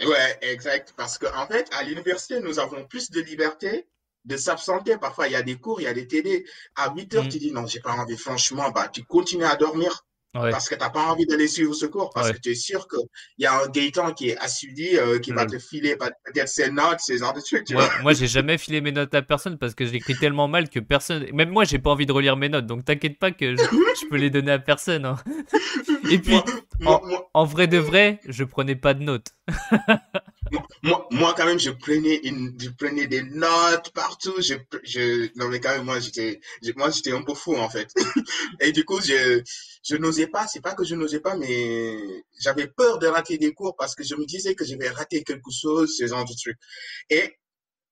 [0.00, 0.94] Ouais, exact.
[0.96, 3.88] Parce qu'en en fait, à l'université, nous avons plus de liberté
[4.24, 4.96] de s'absenter.
[4.96, 6.46] Parfois, il y a des cours, il y a des TD.
[6.76, 7.28] À 8 heures, mm.
[7.28, 8.16] tu dis non, j'ai pas envie.
[8.16, 10.04] Franchement, bah, tu continues à dormir.
[10.50, 12.86] Parce que tu n'as pas envie d'aller suivre ce cours, parce que tu es sûr
[12.88, 13.00] qu'il
[13.38, 15.50] y a un Gaëtan qui est assidu, euh, qui va mm.
[15.50, 17.64] te filer peut-être ses notes, ces genres de trucs.
[17.64, 20.68] Tu vois moi, j'ai jamais filé mes notes à personne parce que j'écris tellement mal
[20.68, 21.26] que personne.
[21.32, 24.16] Même moi, j'ai pas envie de relire mes notes, donc t'inquiète pas que je, peux
[24.16, 25.04] les donner à personne.
[25.04, 25.16] Hein.
[26.10, 26.36] Et puis,
[27.34, 29.28] en, vrai de vrai, je prenais pas de notes.
[30.82, 34.34] moi, quand même, je prenais, une, je prenais des notes partout.
[34.38, 36.40] Je, je, non, mais quand même, moi, j'étais,
[36.76, 37.92] moi, j'étais un peu fou, en fait.
[38.60, 39.42] Et du coup, je,
[39.88, 43.54] je n'osais pas, c'est pas que je n'osais pas, mais j'avais peur de rater des
[43.54, 46.34] cours parce que je me disais que je vais rater quelque chose, ce genre de
[46.34, 46.58] trucs.
[47.10, 47.36] Et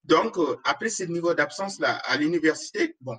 [0.03, 3.17] donc, euh, après ce niveau d'absence-là, à l'université, bon,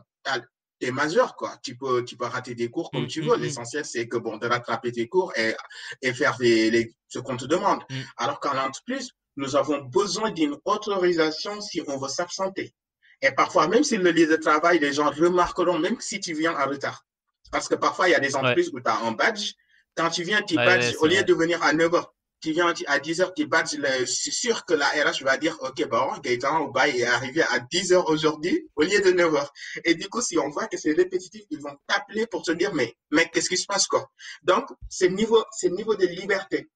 [0.78, 1.56] t'es majeur, quoi.
[1.62, 3.36] Tu peux, tu peux rater des cours comme mm, tu veux.
[3.36, 3.42] Mm, mm.
[3.42, 5.54] L'essentiel, c'est que, bon, de rattraper tes cours et,
[6.02, 7.82] et faire les, ce qu'on te demande.
[8.16, 12.74] Alors qu'en entreprise, nous avons besoin d'une autorisation si on veut s'absenter.
[13.22, 16.56] Et parfois, même si le lieu de travail, les gens remarqueront, même si tu viens
[16.56, 17.04] en retard.
[17.50, 19.52] Parce que parfois, il y a des entreprises où tu as un badge.
[19.96, 22.04] Quand tu viens, tu badges, au lieu de venir à 9h,
[22.40, 26.16] tu viens à 10h, tu badges, c'est sûr que la RH va dire, OK, bon,
[26.22, 29.48] Gaëtan ou est arrivé à 10h aujourd'hui au lieu de 9h.
[29.84, 32.72] Et du coup, si on voit que c'est répétitif, ils vont t'appeler pour te dire,
[32.74, 34.08] mais, mais qu'est-ce qui se passe, quoi?
[34.42, 36.68] Donc, c'est le niveau, c'est niveau de liberté.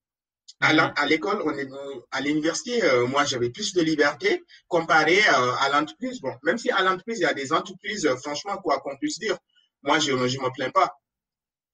[0.61, 1.09] À mm-hmm.
[1.09, 1.69] l'école, on est
[2.13, 6.21] à l'université, euh, moi j'avais plus de liberté comparé euh, à l'entreprise.
[6.21, 9.19] Bon, même si à l'entreprise il y a des entreprises, euh, franchement quoi qu'on puisse
[9.19, 9.37] dire,
[9.83, 10.99] moi, je ne me plains pas.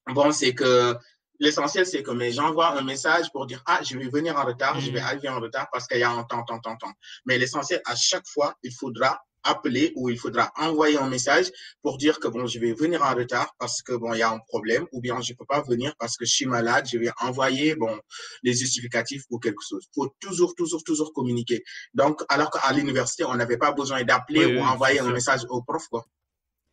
[0.08, 0.96] Bon, c'est que
[1.38, 4.80] l'essentiel, c'est que mes j'envoie un message pour dire, ah, je vais venir en retard,
[4.80, 5.04] je vais mm.
[5.04, 6.92] arriver en retard parce qu'il y a un temps, temps, temps, temps.
[7.26, 11.50] Mais l'essentiel, à chaque fois, il faudra appeler ou il faudra envoyer un message
[11.82, 14.30] pour dire que bon, je vais venir en retard parce que bon, il y a
[14.30, 17.10] un problème ou bien je peux pas venir parce que je suis malade, je vais
[17.20, 17.98] envoyer bon,
[18.42, 19.86] les justificatifs ou quelque chose.
[19.94, 21.62] Faut toujours, toujours, toujours communiquer.
[21.94, 25.86] Donc, alors qu'à l'université, on n'avait pas besoin d'appeler ou envoyer un message au prof,
[25.88, 26.04] quoi.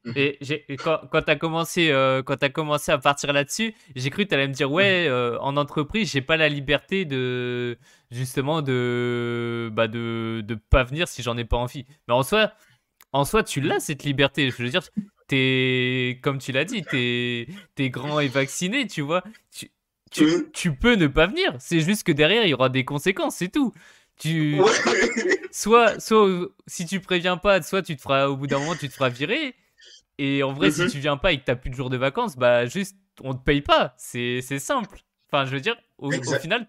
[0.15, 0.37] Et
[0.77, 4.35] quand, quand tu as, commencé, euh, as commencé à partir là-dessus, j'ai cru que tu
[4.35, 7.77] allais me dire Ouais, euh, en entreprise, j'ai pas la liberté de
[8.11, 11.85] justement de bah de, de pas venir si j'en ai pas envie.
[12.07, 12.51] Mais en soi,
[13.13, 14.51] en soi tu l'as cette liberté.
[14.51, 14.83] Je veux dire,
[15.31, 19.23] es, comme tu l'as dit, tu es, grand et vacciné, tu vois.
[19.51, 19.71] Tu,
[20.11, 21.55] tu, tu peux ne pas venir.
[21.59, 23.73] C'est juste que derrière, il y aura des conséquences, c'est tout.
[24.17, 24.59] Tu.
[25.51, 28.87] soit, soit si tu préviens pas, soit tu te feras, au bout d'un moment, tu
[28.87, 29.55] te feras virer
[30.17, 30.89] et en vrai, si mhm.
[30.89, 33.43] tu viens pas et que t'as plus de jours de vacances, bah juste, on te
[33.43, 33.93] paye pas.
[33.97, 34.99] C'est simple.
[35.27, 36.67] Enfin, je veux dire, au, final,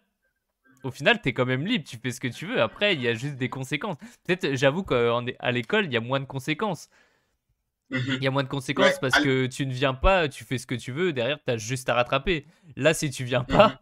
[0.83, 2.61] au final, tu es quand même libre, tu fais ce que tu veux.
[2.61, 3.97] Après, il y a juste des conséquences.
[4.25, 6.89] Peut-être, j'avoue qu'à l'école, il y a moins de conséquences.
[7.91, 8.01] Mhm.
[8.09, 10.67] Il y a moins de conséquences parce que tu ne viens pas, tu fais ce
[10.67, 12.47] que tu veux, derrière, tu as juste à rattraper.
[12.75, 13.81] Là, si tu viens pas,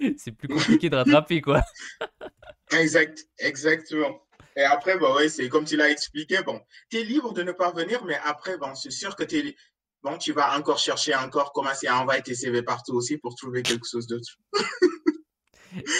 [0.00, 0.14] mhm.
[0.16, 1.60] c'est plus compliqué de rattraper, quoi.
[2.72, 4.22] exact, exactement.
[4.58, 7.52] Et après, bon, ouais, c'est comme tu l'as expliqué, bon, tu es libre de ne
[7.52, 9.56] pas venir, mais après, bon, c'est sûr que tu es,
[10.02, 13.62] bon, tu vas encore chercher, encore commencer à envoyer tes CV partout aussi pour trouver
[13.62, 14.36] quelque chose d'autre.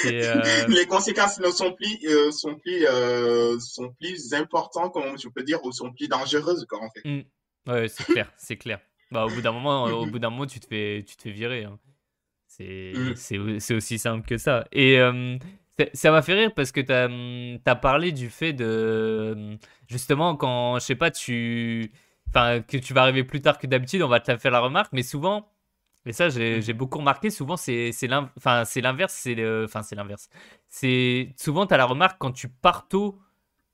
[0.06, 5.28] Euh, Les conséquences ne sont plus, euh, sont plus, euh, sont plus importantes, comme je
[5.28, 7.06] peux dire, ou sont plus dangereuses, quoi, en fait.
[7.06, 7.22] Mm.
[7.70, 8.80] Ouais, c'est clair, c'est clair.
[9.10, 11.32] Bah, au bout d'un moment, au bout d'un moment, tu te fais, tu te fais
[11.32, 11.64] virer.
[11.64, 11.78] Hein.
[12.46, 13.34] C'est,
[13.74, 14.66] aussi simple que ça.
[14.72, 14.98] Et
[15.92, 17.08] ça m'a fait rire parce que tu as,
[17.70, 19.58] as, parlé du fait de.
[19.86, 21.92] Justement, quand, je sais pas, tu
[22.28, 24.92] enfin, que tu vas arriver plus tard que d'habitude, on va te faire la remarque,
[24.92, 25.50] mais souvent,
[26.06, 26.72] et ça j'ai mm.
[26.72, 30.28] beaucoup remarqué, souvent c'est l'inverse, c'est enfin c'est l'inverse.
[30.68, 33.18] C'est souvent tu as la remarque quand tu pars tôt,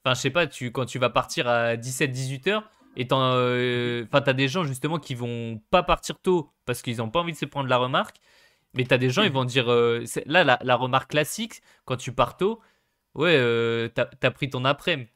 [0.04, 4.22] enfin je sais pas, tu, quand tu vas partir à 17-18 heures, et euh, enfin,
[4.22, 7.32] tu as des gens justement qui vont pas partir tôt parce qu'ils n'ont pas envie
[7.32, 8.16] de se prendre la remarque.
[8.74, 9.70] Mais tu as des gens, ils vont dire.
[9.70, 12.60] Euh, là, la, la, remarque classique, quand tu pars tôt,
[13.14, 15.10] ouais, euh, t'as as pris ton après-midi.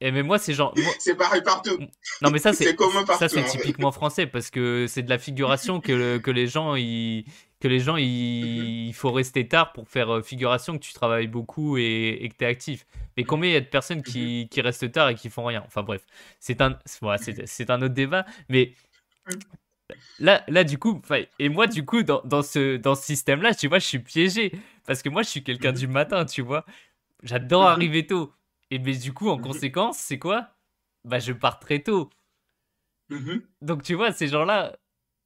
[0.00, 0.74] Et mais moi, c'est genre.
[0.98, 1.78] C'est pareil partout.
[2.20, 2.76] Non, mais ça, c'est
[3.18, 7.24] Ça, c'est typiquement français parce que c'est de la figuration que, que les gens, ils,
[7.58, 11.78] que les gens, il faut rester tard pour faire euh, figuration, que tu travailles beaucoup
[11.78, 12.86] et, et que tu es actif.
[13.16, 15.62] Mais combien il y a de personnes qui, qui, restent tard et qui font rien?
[15.66, 16.02] Enfin bref,
[16.38, 18.26] c'est un, c'est un autre débat.
[18.50, 18.74] Mais
[20.18, 21.00] là, là du coup,
[21.38, 24.52] et moi, du coup, dans, dans ce, dans ce système-là, tu vois, je suis piégé.
[24.86, 26.64] Parce que moi, je suis quelqu'un du matin, tu vois.
[27.22, 28.32] J'adore arriver tôt.
[28.70, 30.48] Et mais du coup, en conséquence, c'est quoi?
[31.04, 32.10] Bah, je pars très tôt.
[33.60, 34.76] Donc, tu vois, ces gens-là,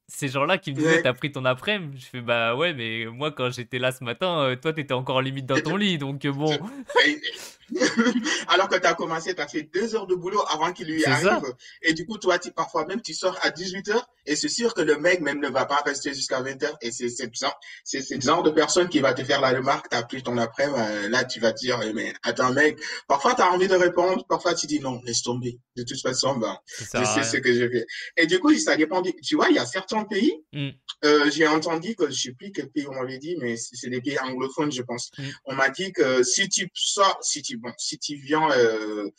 [0.09, 3.31] ces gens-là qui me disaient t'as pris ton après-midi, je fais bah ouais, mais moi
[3.31, 6.31] quand j'étais là ce matin, euh, toi t'étais encore limite dans ton lit, donc euh,
[6.31, 6.57] bon.
[8.47, 11.05] Alors que tu as commencé, tu as fait deux heures de boulot avant qu'il lui
[11.05, 11.41] arrive.
[11.81, 14.73] Et du coup, toi, tu, parfois même, tu sors à 18 heures et c'est sûr
[14.73, 16.77] que le mec même ne va pas rester jusqu'à 20 heures.
[16.81, 20.21] Et c'est ce genre de personne qui va te faire la remarque, tu as pris
[20.21, 22.77] ton après-midi, euh, là, tu vas te dire, eh, mais attends, mec,
[23.07, 25.57] parfois tu as envie de répondre, parfois tu dis non, laisse tomber.
[25.75, 27.85] De toute façon, ben, je sais ce que je fais.
[28.17, 29.01] Et du coup, ça dépend.
[29.01, 30.69] Tu vois, il y a certains pays, mm.
[31.05, 34.01] euh, j'ai entendu que je sais plus quel pays on m'avait dit, mais c'est des
[34.01, 35.11] pays anglophones, je pense.
[35.17, 35.23] Mm.
[35.45, 39.09] On m'a dit que si tu sors, si tu bon, si tu viens, euh,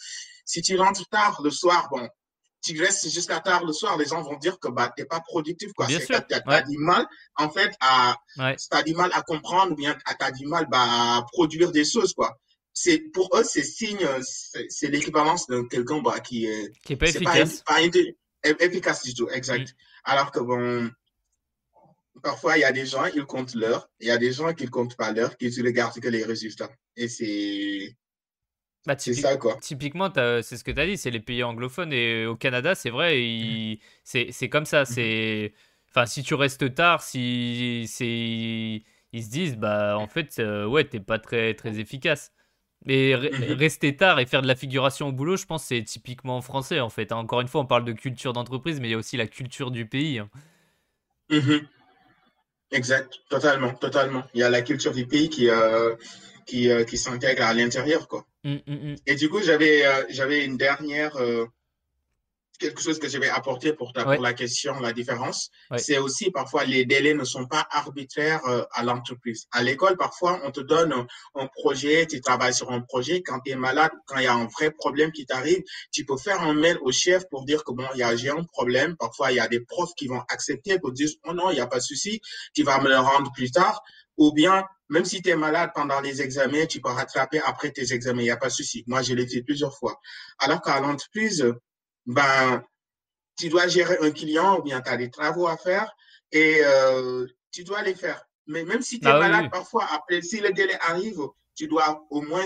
[0.44, 2.08] si tu rentres tard le soir, bon,
[2.62, 5.72] tu restes jusqu'à tard le soir, les gens vont dire que bah t'es pas productif
[5.72, 5.86] quoi.
[5.86, 6.20] Bien sûr.
[6.28, 8.16] T'as du mal en fait à,
[8.70, 12.12] t'as du mal à comprendre ou bien t'as du mal bah, à produire des choses
[12.12, 12.38] quoi.
[12.72, 14.06] C'est pour eux c'est signe,
[14.68, 17.62] c'est l'équivalence de quelqu'un bah, qui est qui est pas efficace.
[17.62, 17.80] Pas,
[18.60, 19.70] efficace du tout, exact.
[19.70, 19.74] Mm.
[20.04, 20.90] Alors que bon,
[22.22, 23.88] parfois, il y a des gens, ils comptent l'heure.
[24.00, 26.24] Il y a des gens qui ne comptent pas l'heure, qui ne regardent que les
[26.24, 26.70] résultats.
[26.96, 27.96] Et c'est.
[28.86, 29.56] Bah, c'est ça, quoi.
[29.60, 31.92] Typiquement, c'est ce que tu as dit, c'est les pays anglophones.
[31.92, 33.76] Et au Canada, c'est vrai, mmh.
[34.32, 34.82] c'est comme ça.
[34.82, 34.86] Mmh.
[34.86, 35.52] C'est.
[35.90, 40.84] Enfin, si tu restes tard, si c'est ils se disent bah en fait euh, ouais
[40.84, 42.30] t'es pas très très efficace
[42.84, 46.40] mais mmh rester tard et faire de la figuration au boulot je pense c'est typiquement
[46.42, 48.98] français en fait encore une fois on parle de culture d'entreprise mais il y a
[48.98, 50.30] aussi la culture du pays hein.
[52.72, 54.22] Exact, totalement, totalement.
[54.34, 55.94] Il y a la culture du pays qui, euh,
[56.46, 58.26] qui, euh, qui s'intègre à l'intérieur, quoi.
[58.44, 58.96] Mmh, mmh, mmh.
[59.06, 61.46] Et du coup, j'avais, euh, j'avais une dernière, euh,
[62.60, 66.30] quelque chose que je vais apporter pour, ta, pour la question, la différence, c'est aussi
[66.30, 69.46] parfois les délais ne sont pas arbitraires euh, à l'entreprise.
[69.50, 70.94] À l'école, parfois, on te donne
[71.34, 73.22] un, projet, tu travailles sur un projet.
[73.22, 76.18] Quand tu es malade, quand il y a un vrai problème qui t'arrive, tu peux
[76.18, 78.96] faire un mail au chef pour dire que bon, il y a, j'ai un problème.
[78.96, 81.60] Parfois, il y a des profs qui vont accepter pour dire, oh non, il n'y
[81.60, 82.20] a pas de souci,
[82.54, 83.82] tu vas me le rendre plus tard.
[84.20, 87.94] Ou bien, même si tu es malade pendant les examens, tu peux rattraper après tes
[87.94, 88.84] examens, il n'y a pas de souci.
[88.86, 89.98] Moi, je l'ai fait plusieurs fois.
[90.38, 91.50] Alors qu'à l'entreprise,
[92.04, 92.62] ben,
[93.38, 95.90] tu dois gérer un client ou bien tu as des travaux à faire
[96.32, 98.22] et euh, tu dois les faire.
[98.46, 101.22] Mais même si tu es ah malade, parfois, après, si le délai arrive,
[101.54, 102.44] tu dois au moins,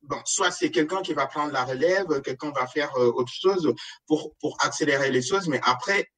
[0.00, 3.74] bon, soit c'est quelqu'un qui va prendre la relève, quelqu'un va faire euh, autre chose
[4.06, 6.08] pour, pour accélérer les choses, mais après,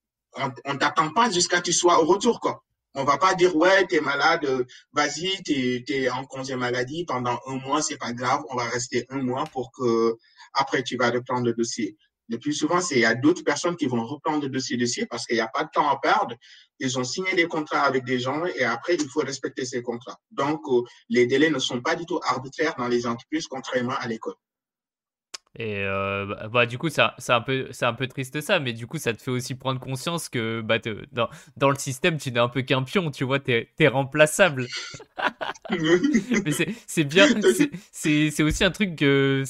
[0.64, 2.62] on ne t'attend pas jusqu'à ce que tu sois au retour, quoi.
[2.98, 4.46] On va pas dire, ouais, tu es malade,
[4.92, 9.04] vas-y, tu es, en congé maladie pendant un mois, c'est pas grave, on va rester
[9.10, 10.16] un mois pour que
[10.54, 11.94] après tu vas reprendre le dossier.
[12.30, 15.04] Le plus souvent, c'est il y a d'autres personnes qui vont reprendre le dossier dossier
[15.04, 16.34] parce qu'il n'y a pas de temps à perdre.
[16.78, 20.18] Ils ont signé des contrats avec des gens et après, il faut respecter ces contrats.
[20.30, 24.08] Donc, euh, les délais ne sont pas du tout arbitraires dans les entreprises, contrairement à
[24.08, 24.34] l'école.
[25.58, 28.86] Et euh, bah, bah, du coup, c'est un, peu, un peu triste ça, mais du
[28.86, 30.78] coup, ça te fait aussi prendre conscience que bah,
[31.12, 34.66] dans, dans le système, tu n'es un peu qu'un pion, tu vois, t'es es remplaçable.
[35.70, 36.50] mais
[36.86, 37.26] c'est bien,
[37.90, 39.44] c'est aussi un truc que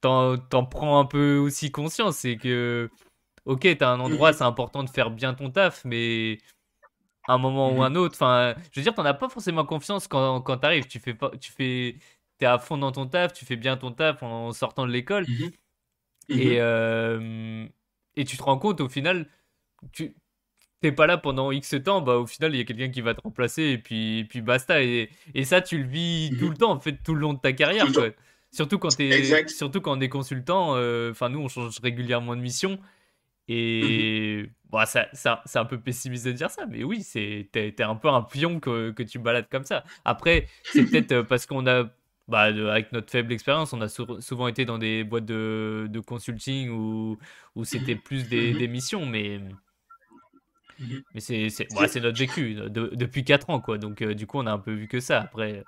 [0.00, 2.90] t'en prends un peu aussi conscience, c'est que,
[3.44, 6.38] ok, t'as un endroit, c'est important de faire bien ton taf, mais
[7.28, 10.08] à un moment ou un autre, enfin, je veux dire, t'en as pas forcément confiance
[10.08, 11.98] quand, quand t'arrives, tu fais pas, tu fais
[12.46, 15.26] à fond dans ton taf, tu fais bien ton taf en sortant de l'école.
[15.28, 15.50] Mhm.
[16.28, 16.56] Et, mhm.
[16.58, 17.66] euh,
[18.16, 19.26] et tu te rends compte au final,
[19.92, 20.14] tu
[20.80, 23.14] t'es pas là pendant X temps, bah au final il y a quelqu'un qui va
[23.14, 24.82] te remplacer et puis, puis basta.
[24.82, 26.58] Et, et ça tu le vis tout le mhm.
[26.58, 27.86] temps en fait, tout le long de ta carrière.
[28.50, 32.42] Surtout quand, es, surtout quand on est consultant, euh, enfin nous on change régulièrement de
[32.42, 32.78] mission.
[33.48, 37.82] Et bon, ça, ça c'est un peu pessimiste de dire ça, mais oui, t'es es
[37.82, 39.84] un peu un pion que, que tu balades comme ça.
[40.04, 41.84] Après, c'est peut-être parce qu'on a
[42.32, 46.70] bah, avec notre faible expérience, on a souvent été dans des boîtes de, de consulting
[46.70, 47.18] où,
[47.54, 49.38] où c'était plus des, des, missions, mais,
[51.12, 53.76] mais c'est ouais, notre vécu depuis 4 ans, quoi.
[53.76, 55.20] Donc, euh, du coup, on a un peu vu que ça.
[55.20, 55.62] Après,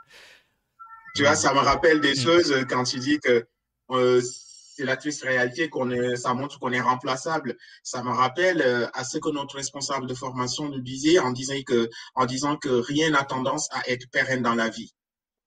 [1.15, 2.19] tu vois, ça me rappelle des mm.
[2.19, 3.47] choses euh, quand tu dis que
[3.91, 7.59] euh, c'est la triste réalité qu'on est, ça montre qu'on est remplaçable.
[7.83, 11.91] Ça me rappelle à ce que notre responsable de formation nous disait en disant que,
[12.15, 14.95] en disant que rien n'a tendance à être pérenne dans la vie.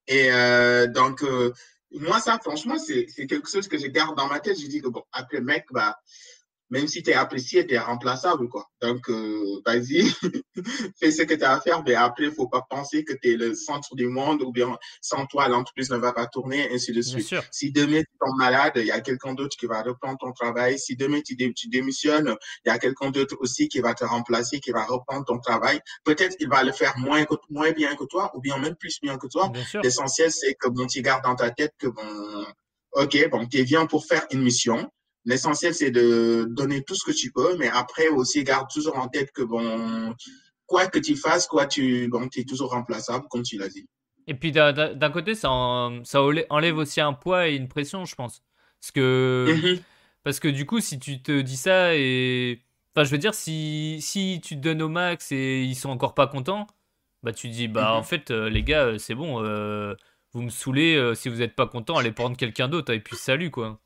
[0.08, 1.54] Et euh, donc, euh,
[1.92, 4.60] moi, ça, franchement, c'est quelque chose que je garde dans ma tête.
[4.60, 6.00] Je dis que, bon, après, mec, bah,
[6.70, 8.68] même si tu es apprécié, tu es remplaçable, quoi.
[8.82, 10.04] Donc, euh, vas-y,
[11.00, 13.34] fais ce que tu as à faire, mais après, il faut pas penser que tu
[13.34, 16.92] es le centre du monde ou bien sans toi, l'entreprise ne va pas tourner, ainsi
[16.92, 17.34] de suite.
[17.52, 20.78] Si demain tu tombes malade, il y a quelqu'un d'autre qui va reprendre ton travail.
[20.78, 24.60] Si demain tu, tu démissionnes, il y a quelqu'un d'autre aussi qui va te remplacer,
[24.60, 25.80] qui va reprendre ton travail.
[26.04, 29.18] Peut-être qu'il va le faire moins, moins bien que toi ou bien même plus bien
[29.18, 29.52] que toi.
[29.84, 32.46] L'essentiel, c'est que bon, tu gardes dans ta tête que bon,
[32.94, 34.90] OK, bon, tu viens pour faire une mission.
[35.28, 39.10] L'essentiel, c'est de donner tout ce que tu peux, mais après aussi, garde toujours en
[39.10, 40.16] tête que, bon,
[40.66, 43.88] quoi que tu fasses, quoi, tu bon, es toujours remplaçable, comme tu l'as dit.
[44.26, 45.50] Et puis d'un côté, ça,
[46.06, 48.42] ça enlève aussi un poids et une pression, je pense.
[48.80, 49.82] Parce que, mm-hmm.
[50.24, 52.64] parce que du coup, si tu te dis ça et.
[52.96, 56.16] Enfin, je veux dire, si, si tu te donnes au max et ils sont encore
[56.16, 56.68] pas contents,
[57.22, 58.04] bah tu dis, bah en mm-hmm.
[58.06, 59.94] fait, euh, les gars, euh, c'est bon, euh,
[60.32, 63.52] vous me saoulez, si vous n'êtes pas content, allez prendre quelqu'un d'autre, et puis salut,
[63.52, 63.82] quoi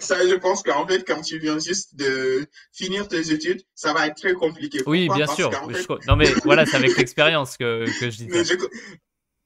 [0.00, 4.06] ça, je pense qu'en fait, quand tu viens juste de finir tes études, ça va
[4.06, 4.80] être très compliqué.
[4.86, 5.50] Oui, bien sûr.
[6.06, 8.54] Non, mais voilà, c'est avec l'expérience que, que, je dis ça.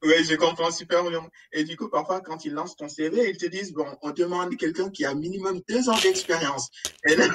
[0.03, 1.25] Oui, je comprends super bien.
[1.53, 4.57] Et du coup, parfois, quand ils lancent ton CV, ils te disent, bon, on demande
[4.57, 6.69] quelqu'un qui a minimum deux ans d'expérience.
[7.07, 7.27] Et là,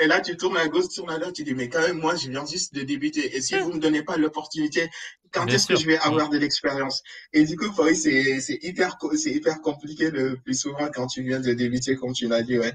[0.00, 1.98] et là, tu tournes à gauche, tu tournes à droite, tu dis, mais quand même,
[1.98, 3.36] moi, je viens juste de débuter.
[3.36, 4.88] Et si vous ne me donnez pas l'opportunité,
[5.32, 7.02] quand est-ce que je vais avoir de l'expérience?
[7.32, 11.40] Et du coup, c'est, c'est hyper, c'est hyper compliqué le plus souvent quand tu viens
[11.40, 12.72] de débuter, comme tu l'as dit, ouais.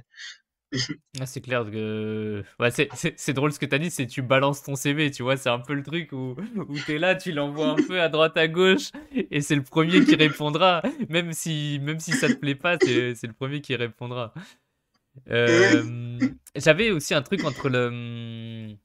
[1.19, 4.63] Ah, c'est clair que ouais, c'est drôle ce que tu as dit, c'est tu balances
[4.63, 7.31] ton CV, tu vois, c'est un peu le truc où, où tu es là, tu
[7.31, 11.79] l'envoies un peu à droite à gauche et c'est le premier qui répondra, même si,
[11.83, 14.33] même si ça te plaît pas, c'est le premier qui répondra.
[15.29, 16.19] Euh,
[16.55, 18.75] j'avais aussi un truc entre le.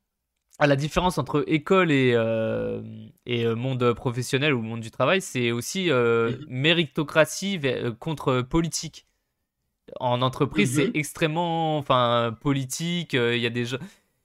[0.60, 2.82] À la différence entre école et, euh,
[3.26, 6.46] et euh, monde professionnel ou monde du travail, c'est aussi mhm.
[6.48, 7.60] méritocratie
[8.00, 9.06] contre politique.
[10.00, 10.92] En entreprise, c'est mhm.
[10.94, 13.12] extrêmement enfin, politique.
[13.12, 13.78] Il y a des gens.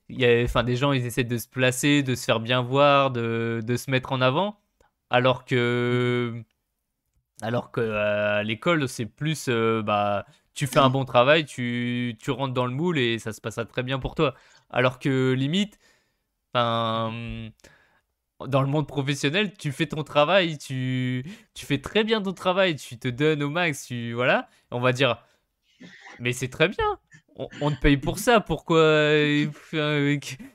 [0.10, 2.62] Il y a, enfin, des gens, ils essaient de se placer, de se faire bien
[2.62, 4.60] voir, de, de se mettre en avant.
[5.10, 6.44] Alors que,
[7.42, 12.54] alors que à l'école, c'est plus, bah, tu fais un bon travail, tu, tu, rentres
[12.54, 14.36] dans le moule et ça se passera très bien pour toi.
[14.70, 15.80] Alors que limite,
[16.54, 17.52] dans
[18.40, 22.98] le monde professionnel, tu fais ton travail, tu, tu fais très bien ton travail, tu
[23.00, 25.24] te donnes au max, tu voilà, on va dire,
[26.20, 27.00] mais c'est très bien.
[27.36, 28.78] On, te paye pour ça, pourquoi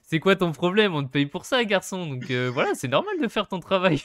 [0.03, 0.95] C'est quoi ton problème?
[0.95, 2.07] On te paye pour ça, garçon.
[2.07, 4.01] Donc euh, voilà, c'est normal de faire ton travail.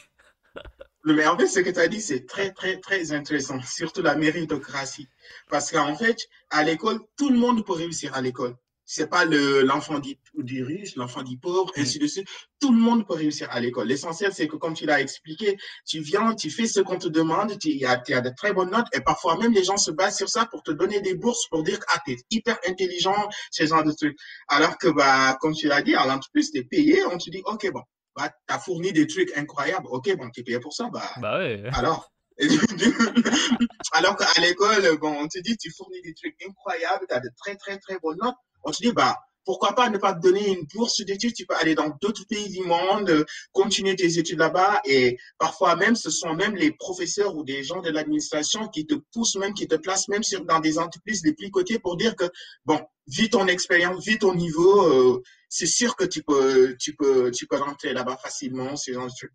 [1.06, 5.08] En fait, ce que tu as dit, c'est très, très, très intéressant, surtout la méritocratie.
[5.50, 6.18] Parce qu'en fait,
[6.50, 8.56] à l'école, tout le monde peut réussir à l'école.
[8.86, 11.82] C'est pas l'enfant dit, du riche, l'enfant dit pauvre, mm.
[11.82, 12.28] ainsi de suite.
[12.60, 13.88] Tout le monde peut réussir à l'école.
[13.88, 17.58] L'essentiel, c'est que, comme tu l'as expliqué, tu viens, tu fais ce qu'on te demande,
[17.60, 20.30] tu as, as, de très bonnes notes, et parfois même les gens se basent sur
[20.30, 23.66] ça pour te donner des bourses, pour dire que ah, tu es hyper intelligent, ce
[23.66, 24.18] genre de trucs.
[24.48, 27.42] Alors que, bah, comme tu l'as dit, à l'entreprise, tu es payé, on te dit,
[27.46, 27.82] OK, bon,
[28.16, 29.88] bah, tu as fourni des trucs incroyables.
[29.90, 30.90] OK, bon, tu es payé pour ça.
[30.92, 31.64] Bah, bah ouais.
[31.74, 32.12] Alors,
[33.94, 37.30] alors qu'à l'école, bon, on te dit, tu fournis des trucs incroyables, tu as de
[37.38, 38.36] très, très, très bonnes notes.
[38.64, 41.56] On te dit, bah, pourquoi pas ne pas te donner une bourse d'études, tu peux
[41.56, 46.34] aller dans d'autres pays du monde, continuer tes études là-bas et parfois même ce sont
[46.34, 50.08] même les professeurs ou des gens de l'administration qui te poussent même, qui te placent
[50.08, 52.26] même sur, dans des entreprises les plus cotées pour dire que,
[52.66, 55.22] bon, vu ton expérience, vu ton niveau, euh,
[55.54, 58.74] c'est sûr que tu peux, tu peux, tu peux rentrer là-bas facilement.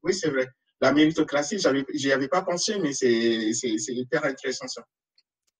[0.03, 0.49] Oui, c'est vrai.
[0.81, 1.61] La méritocratie,
[1.95, 4.83] j'y avais pas pensé, mais c'est, c'est hyper intéressant ça.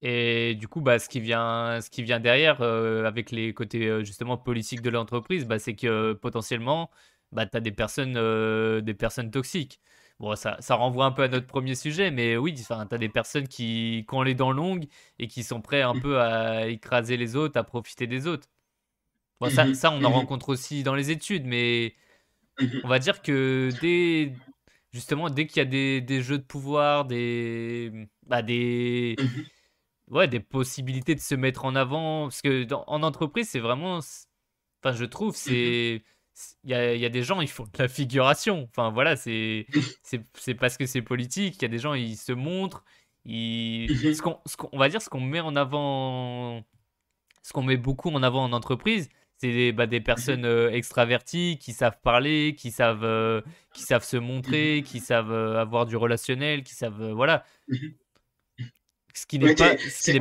[0.03, 3.87] Et du coup, bah, ce qui vient, ce qui vient derrière, euh, avec les côtés
[3.87, 6.91] euh, justement politiques de l'entreprise, bah, c'est que euh, potentiellement,
[7.31, 8.15] bah, tu as des personnes,
[8.83, 9.81] des personnes toxiques.
[10.19, 13.09] Bon, ça, ça renvoie un peu à notre premier sujet, mais oui, tu as des
[13.09, 14.87] personnes qui, qui ont les dents longues
[15.21, 16.03] et qui sont prêts un mmh.
[16.03, 18.49] peu à écraser les autres, à profiter des autres.
[19.41, 21.95] Bon, ça, mmh ça, on en mmh rencontre aussi dans les études, mais
[22.83, 24.33] on va dire que dès,
[24.93, 29.17] justement, dès qu'il y a des, des, jeux de pouvoir, des, bah, des,
[30.11, 32.25] ouais, des possibilités de se mettre en avant.
[32.25, 33.99] Parce que en entreprise, c'est vraiment.
[34.83, 36.03] Enfin, je trouve, c'est.
[36.63, 38.69] Il y a, y a, des gens, ils font de la figuration.
[38.71, 39.67] Enfin, voilà, c'est
[40.35, 41.57] c'est parce que c'est politique.
[41.57, 42.85] Il y a des gens, ils se montrent.
[43.25, 43.89] Ils...
[44.15, 44.39] Ce qu'on,
[44.73, 46.65] on va dire, ce qu'on met en avant.
[47.43, 49.09] Ce qu'on met beaucoup en avant en entreprise,
[49.39, 53.41] c'est des, bah, des mmh personnes euh, extraverties qui savent parler, qui savent, euh,
[53.73, 57.13] qui savent se montrer, qui savent euh, avoir du relationnel, qui savent.
[57.13, 57.45] voilà.
[59.15, 59.75] Ce qui n'est pas,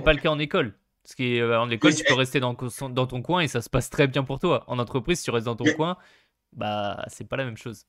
[0.04, 0.74] pas le cas en école.
[1.04, 3.70] Ce qui est, en école, tu peux rester dans, dans, ton coin et ça se
[3.70, 4.64] passe très bien pour toi.
[4.68, 5.98] En entreprise, si tu restes dans ton coin,
[6.54, 7.86] bah, c'est pas la même chose.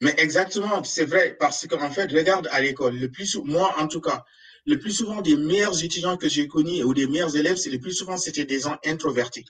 [0.00, 4.00] Mais exactement, c'est vrai, parce qu'en fait, regarde à l'école, le plus moi en tout
[4.00, 4.24] cas,
[4.66, 7.78] le plus souvent des meilleurs étudiants que j'ai connus ou des meilleurs élèves, c'est le
[7.78, 9.44] plus souvent c'était des gens introvertis.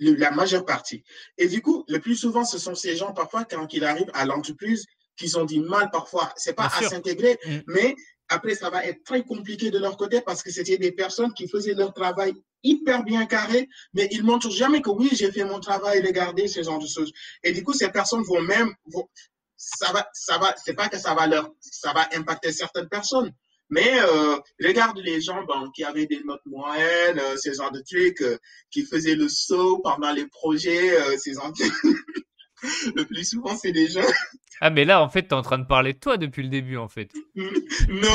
[0.00, 1.04] La majeure partie.
[1.38, 4.24] Et du coup, le plus souvent, ce sont ces gens, parfois, quand ils arrivent à
[4.24, 4.86] l'entreprise,
[5.16, 7.58] qui ont du mal parfois, c'est pas à s'intégrer, mm.
[7.66, 7.94] mais
[8.28, 11.48] après, ça va être très compliqué de leur côté parce que c'était des personnes qui
[11.48, 12.32] faisaient leur travail
[12.62, 16.62] hyper bien carré, mais ils montrent jamais que oui, j'ai fait mon travail, regardez ce
[16.62, 17.12] genre de choses.
[17.42, 18.72] Et du coup, ces personnes vont même,
[19.56, 23.32] ça va, ça va, c'est pas que ça va leur, ça va impacter certaines personnes,
[23.70, 25.44] mais euh, regarde les gens
[25.74, 28.36] qui avaient des notes moyennes, euh, ce genre de trucs, euh,
[28.70, 31.52] qui faisaient le saut pendant les projets, ces gens
[32.94, 34.00] le plus souvent, c'est des gens.
[34.60, 36.48] Ah, mais là, en fait, tu es en train de parler de toi depuis le
[36.48, 37.10] début, en fait.
[37.34, 38.10] non.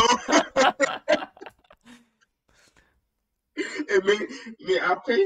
[3.55, 4.27] mais,
[4.67, 5.19] mais après,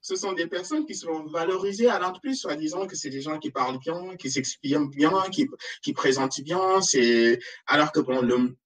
[0.00, 3.38] ce sont des personnes qui sont valorisées à l'entreprise, soit disant que c'est des gens
[3.38, 5.46] qui parlent bien, qui s'expriment bien, qui,
[5.82, 6.80] qui présentent bien.
[6.80, 8.56] C'est alors que bon, le,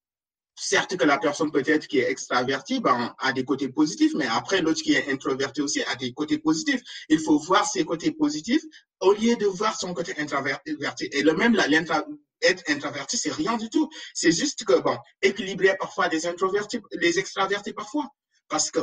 [0.55, 4.61] certes que la personne peut-être qui est extravertie ben, a des côtés positifs, mais après
[4.61, 6.81] l'autre qui est introverti aussi a des côtés positifs.
[7.09, 8.63] Il faut voir ses côtés positifs
[9.01, 11.09] au lieu de voir son côté introverti.
[11.13, 11.67] Et le même, là,
[12.43, 13.89] être introverti, c'est rien du tout.
[14.15, 18.09] C'est juste que, bon, équilibrer parfois des introvertis, les extravertis parfois.
[18.49, 18.81] Parce que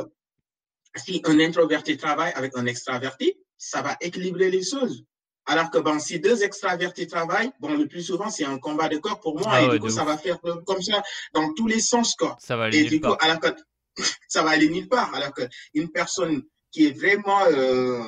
[0.96, 5.04] si un introverti travaille avec un extraverti, ça va équilibrer les choses.
[5.50, 8.98] Alors que bon, si deux extravertis travaillent, bon, le plus souvent, c'est un combat de
[8.98, 9.48] corps pour moi.
[9.50, 11.02] Ah et du coup, ça va faire comme ça
[11.34, 12.36] dans tous les sens, quoi.
[12.38, 13.48] Ça va aller et du coup, alors que
[14.28, 15.12] ça va aller nulle part.
[15.12, 18.00] Alors qu'une personne qui est vraiment euh,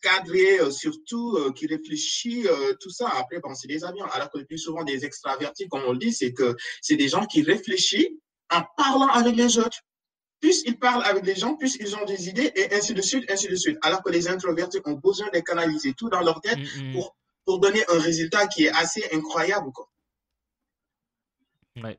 [0.00, 2.46] cadrée, euh, surtout, euh, qui réfléchit,
[2.78, 4.06] tout ça, après, bon, c'est des avions.
[4.12, 7.08] Alors que le plus souvent, des extravertis, comme on le dit, c'est que c'est des
[7.08, 8.12] gens qui réfléchissent
[8.52, 9.80] en parlant avec les autres
[10.44, 13.24] plus ils parlent avec les gens, plus ils ont des idées et ainsi de suite,
[13.30, 13.78] ainsi de suite.
[13.80, 17.16] Alors que les introvertis ont besoin de canaliser tout dans leur tête mm, pour,
[17.46, 19.72] pour donner un résultat qui est assez incroyable.
[19.72, 19.88] Quoi.
[21.82, 21.98] Ouais.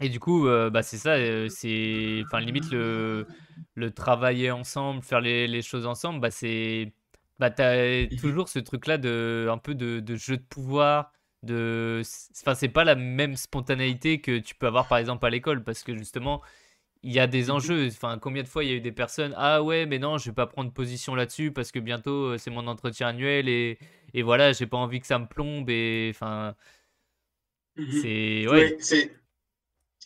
[0.00, 3.26] Et du coup, euh, bah c'est ça, euh, c'est, enfin limite le,
[3.74, 6.92] le travailler ensemble, faire les, les choses ensemble, bah c'est,
[7.40, 11.10] bah t'as toujours ce truc-là de, un peu de, de jeu de pouvoir,
[11.42, 12.02] de,
[12.40, 15.82] enfin c'est pas la même spontanéité que tu peux avoir par exemple à l'école, parce
[15.82, 16.40] que justement,
[17.02, 17.88] il y a des enjeux.
[17.88, 20.30] Enfin, combien de fois il y a eu des personnes Ah ouais, mais non, je
[20.30, 23.78] vais pas prendre position là-dessus parce que bientôt euh, c'est mon entretien annuel et,
[24.14, 26.54] et voilà, j'ai pas envie que ça me plombe et enfin.
[27.76, 28.72] Mmh c'est ouais.
[28.72, 29.20] Oui, c'est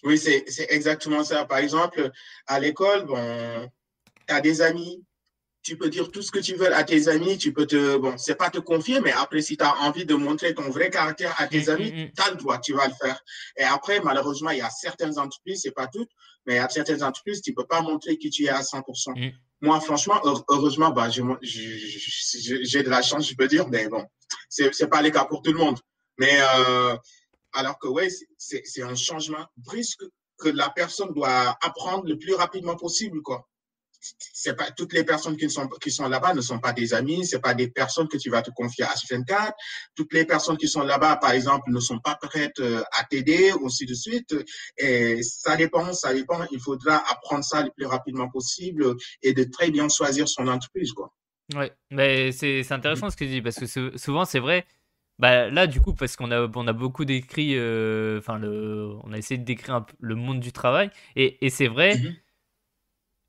[0.05, 1.47] oui, c'est exactement ça.
[1.47, 2.11] Par exemple,
[2.47, 3.71] à l'école, bon,
[4.29, 5.03] tu as des amis,
[5.63, 8.19] tu peux dire tout ce que tu veux à tes amis, tu peux te, bon,
[8.19, 11.35] c'est pas te confier, mais après, si tu as envie de montrer ton vrai caractère
[11.41, 13.19] à tes mmh, amis, mmh, tu as le droit, tu vas le faire.
[13.57, 16.11] Et après, malheureusement, il y a certaines entreprises, c'est pas toutes,
[16.47, 19.19] mais à certaines entreprises, tu peux pas montrer que tu es à 100%.
[19.19, 19.33] Mm.
[19.63, 24.05] Moi, franchement, heureusement, bah, j'ai de la chance, je peux dire, mais bon,
[24.49, 25.79] c'est n'est pas le cas pour tout le monde.
[26.19, 26.97] Mais euh,
[27.53, 30.05] alors que ouais, c'est un changement brusque
[30.39, 33.49] que la personne doit apprendre le plus rapidement possible, quoi
[34.19, 37.27] c'est pas toutes les personnes qui sont qui sont là-bas ne sont pas des amis,
[37.27, 39.53] c'est pas des personnes que tu vas te confier à 24.
[39.95, 43.53] Toutes les personnes qui sont là-bas, par exemple, ne sont pas prêtes euh, à t'aider,
[43.65, 44.35] ainsi de suite.
[44.77, 46.45] Et ça dépend, ça dépend.
[46.51, 50.93] Il faudra apprendre ça le plus rapidement possible et de très bien choisir son entreprise,
[50.93, 51.13] quoi.
[51.55, 54.67] Ouais, mais c'est intéressant ce que tu dis parce que souvent c'est vrai.
[55.21, 59.13] Bah là du coup parce qu'on a on a beaucoup décrit, euh, enfin le, on
[59.13, 61.97] a essayé de décrire un peu le monde du travail et, et c'est vrai.
[61.97, 62.17] Mhm.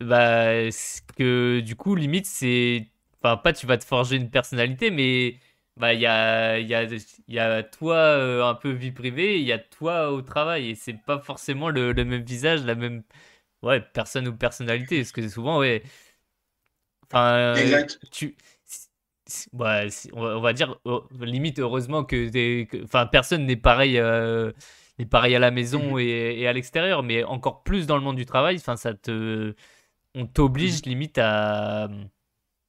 [0.02, 0.70] Bah
[1.18, 2.88] que du coup limite c'est,
[3.22, 5.40] enfin pas tu vas te forger une personnalité mais
[5.78, 8.92] bah il y a il y a il y a toi euh, un peu vie
[8.92, 12.66] privée, il y a toi au travail et c'est pas forcément le, le même visage,
[12.66, 13.04] la même
[13.64, 15.84] ouais personne ou personnalité parce que souvent ouais
[17.12, 17.54] Enfin,
[18.12, 18.36] tu,
[20.14, 24.52] on va dire oh, limite heureusement que, enfin personne n'est pareil euh,
[25.00, 26.40] n'est pareil à la maison mm-hmm.
[26.40, 29.56] et, à l'extérieur mais encore plus dans le monde du travail enfin ça te
[30.16, 30.90] on t'oblige mm-hmm.
[30.90, 31.90] limite à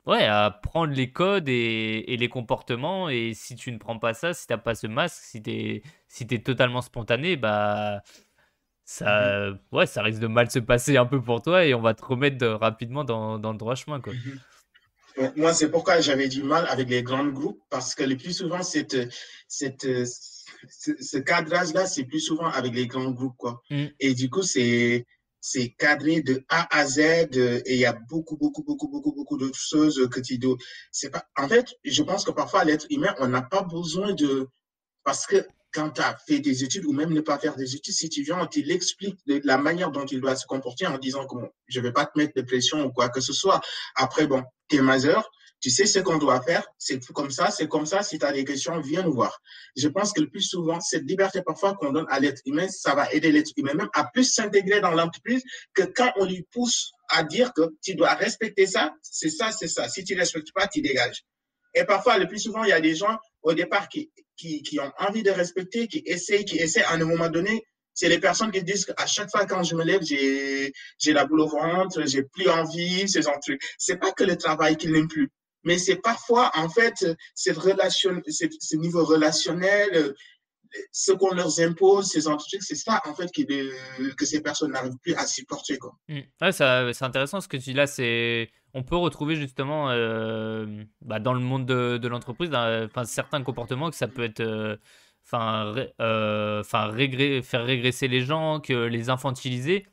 [0.04, 4.34] ouais à prendre les codes et, les comportements et si tu ne prends pas ça
[4.34, 8.02] si t'as pas ce masque si t'es si es totalement spontané bah
[8.88, 9.58] ça, mhm.
[9.72, 12.04] ouais, ça risque de mal se passer un peu pour toi et on va te
[12.04, 14.00] remettre rapidement dans, dans, le droit chemin.
[14.00, 14.12] Quoi.
[14.12, 15.32] Mhm.
[15.34, 18.62] Moi, c'est pourquoi j'avais du mal avec les grands groupes, parce que le plus souvent,
[18.62, 18.96] cette,
[19.48, 19.86] cette,
[20.68, 23.36] ce, cadrage-là, c'est plus souvent avec les grands groupes.
[23.36, 23.62] Quoi.
[23.70, 23.86] Mm.
[23.98, 25.06] Et du coup, c'est
[25.48, 29.36] c'est cadré de A à Z et il y a beaucoup, beaucoup, beaucoup, beaucoup, beaucoup
[29.36, 30.56] d'autres choses que tu dois.
[30.90, 31.24] C'est pas.
[31.36, 34.48] En fait, je pense que parfois l'être humain, on n'a pas besoin de
[35.04, 37.94] parce que quand tu as fait des études ou même ne pas faire des études,
[37.94, 41.26] si tu viens, tu l'expliques de la manière dont il doit se comporter en disant
[41.28, 41.36] que
[41.68, 43.60] je ne vais pas te mettre de pression ou quoi que ce soit.
[43.94, 45.30] Après, bon, tu es majeur,
[45.60, 48.02] tu sais ce qu'on doit faire, c'est comme ça, c'est comme ça.
[48.02, 49.40] Si tu as des questions, viens nous voir.
[49.76, 52.94] Je pense que le plus souvent, cette liberté parfois qu'on donne à l'être humain, ça
[52.94, 55.42] va aider l'être humain même à plus s'intégrer dans l'entreprise
[55.74, 59.68] que quand on lui pousse à dire que tu dois respecter ça, c'est ça, c'est
[59.68, 59.88] ça.
[59.88, 61.24] Si tu ne respectes pas, tu dégages.
[61.74, 64.80] Et parfois, le plus souvent, il y a des gens au départ qui, qui, qui
[64.80, 67.66] ont envie de respecter, qui essayent, qui essaient à un moment donné.
[67.94, 71.24] C'est les personnes qui disent qu'à chaque fois quand je me lève, j'ai, j'ai la
[71.24, 73.62] boule au ventre, j'ai plus envie, ces trucs.
[73.78, 75.30] C'est pas que le travail qu'ils n'aiment plus,
[75.66, 77.04] mais c'est parfois, en fait,
[77.34, 80.14] cette relation, ce niveau relationnel,
[80.92, 84.98] ce qu'on leur impose, ces trucs, c'est ça, en fait, qui, que ces personnes n'arrivent
[85.02, 85.96] plus à supporter, quoi.
[86.08, 86.20] Mmh.
[86.40, 91.18] Ouais, c'est intéressant ce que tu dis là, c'est on peut retrouver justement euh, bah,
[91.18, 92.50] dans le monde de, l'entreprise
[93.04, 94.76] certains comportements que ça peut être euh,
[95.24, 99.86] enfin euh, faire régresser les gens que les infantiliser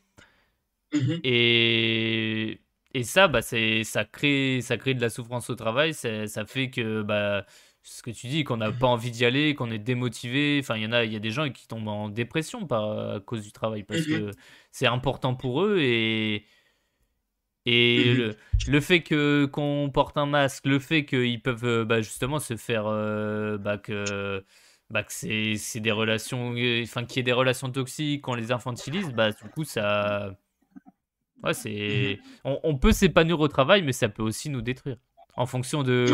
[0.94, 2.60] mmh et
[2.94, 7.02] et ça bah ça crée ça crée de la souffrance au travail ça fait que
[7.02, 7.46] bah
[7.84, 10.60] ce que tu dis qu'on n'a pas envie d'y aller qu'on est démotivé.
[10.62, 13.16] Enfin il y en a il y a des gens qui tombent en dépression par
[13.16, 14.32] à cause du travail parce mmh que
[14.72, 16.46] c'est important pour eux et
[17.66, 18.36] et mmh le,
[18.68, 22.58] le, fait que qu'on porte un masque, le fait qu'ils peuvent euh, bah, justement se
[22.58, 24.44] faire euh, bah, que
[24.90, 29.10] bah, que c'est des relations, enfin qu'il y ait des relations toxiques, qu'on les infantilise,
[29.14, 30.36] bah du coup ça,
[31.44, 34.98] ouais c'est, mmh on, peut s'épanouir au travail, mais ça peut aussi nous détruire
[35.36, 36.06] en fonction de,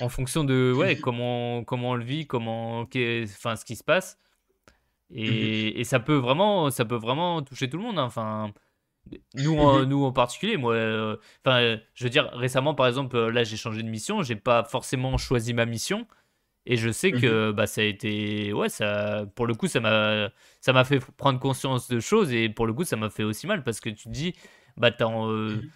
[0.00, 3.84] en fonction de ouais mmh comment comment on le vit, comment, enfin ce qui se
[3.84, 4.18] passe.
[5.14, 7.98] Et, et, ça peut vraiment, ça peut vraiment toucher tout le monde.
[7.98, 8.04] Hein.
[8.04, 8.52] Enfin,
[9.34, 13.44] nous, en, nous en particulier, moi, euh, enfin, je veux dire, récemment, par exemple, là,
[13.44, 16.06] j'ai changé de mission, j'ai pas forcément choisi ma mission,
[16.66, 17.52] et je sais que mhm.
[17.56, 21.40] bah, ça a été, ouais, ça, pour le coup, ça m'a, ça m'a fait prendre
[21.40, 24.04] conscience de choses, et pour le coup, ça m'a fait aussi mal parce que tu
[24.04, 24.34] te dis,
[24.76, 25.70] bah, euh, mhm.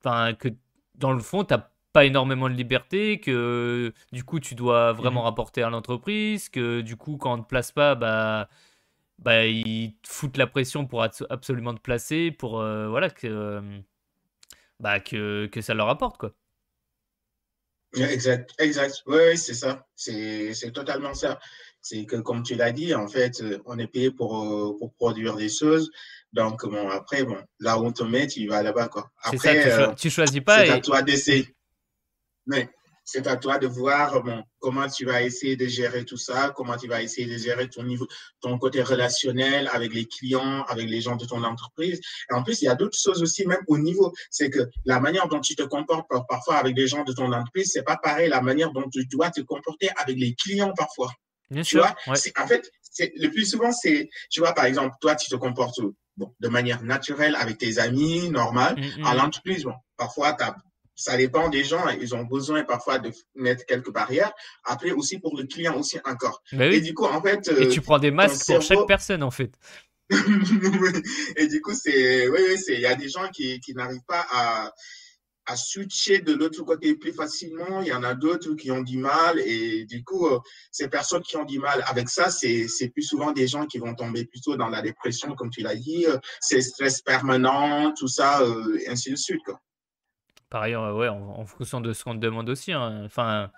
[0.00, 0.48] enfin, que
[0.96, 5.26] dans le fond, t'as pas énormément de liberté, que du coup, tu dois vraiment mhm.
[5.26, 8.48] rapporter à l'entreprise, que du coup, quand on te place pas, bah
[9.20, 13.80] bah, ils te foutent la pression pour absolument te placer, pour euh, voilà que, euh,
[14.80, 16.32] bah, que, que ça leur apporte quoi.
[17.96, 19.02] Exact, exact.
[19.06, 19.86] Oui, c'est ça.
[19.96, 21.38] C'est totalement ça.
[21.82, 25.36] C'est que, comme tu l'as dit, en fait, on est payé pour, euh, pour produire
[25.36, 25.90] des choses.
[26.32, 29.10] Donc, bon, après, bon, là où on te met, tu vas là-bas, quoi.
[29.22, 30.64] Après, ça, tu, choisis pas.
[30.64, 31.54] C'est à toi d'essayer.
[32.46, 32.68] Mais
[33.10, 34.22] c'est à toi de voir
[34.60, 37.82] comment tu vas essayer de gérer tout ça, comment tu vas essayer de gérer ton
[37.82, 38.06] niveau,
[38.40, 42.00] ton côté relationnel avec les clients, avec les gens de ton entreprise.
[42.30, 45.00] Et en plus, il y a d'autres choses aussi, même au niveau, c'est que la
[45.00, 48.28] manière dont tu te comportes parfois avec les gens de ton entreprise, c'est pas pareil
[48.28, 51.10] la manière dont tu dois te comporter avec les clients parfois.
[51.50, 51.84] Bien sûr.
[52.06, 52.70] En fait,
[53.16, 55.80] le plus souvent, c'est, tu vois, par exemple, toi, tu te comportes
[56.16, 58.76] bon, de manière naturelle avec tes amis, normal.
[58.78, 59.06] Mm, mm.
[59.06, 60.54] À l'entreprise, bon, parfois, tu as
[61.00, 61.88] ça dépend des gens.
[61.88, 64.32] Ils ont besoin parfois de mettre quelques barrières.
[64.64, 66.42] Après aussi pour le client aussi encore.
[66.52, 67.48] Et du coup, en fait.
[67.48, 69.52] et tu prends des masques pour chaque personne, en fait.
[71.36, 74.04] et du coup, c'est, oui, oui, c'est, il y a des gens qui, qui n'arrivent
[74.08, 74.72] pas à,
[75.46, 77.80] à switcher de l'autre côté plus facilement.
[77.80, 79.40] Il y en a d'autres qui ont du mal.
[79.40, 80.40] Et du coup, euh,
[80.72, 83.78] ces personnes qui ont du mal avec ça, c'est, c'est plus souvent des gens qui
[83.78, 86.06] vont tomber plutôt dans la dépression, comme tu l'as dit.
[86.06, 89.60] Euh, c'est stress permanent, tout ça, euh, ainsi de suite, quoi.
[90.50, 92.72] Par ailleurs, ouais, en, fonction de ce qu'on te demande aussi.
[92.72, 93.02] Hein.
[93.04, 93.52] Enfin,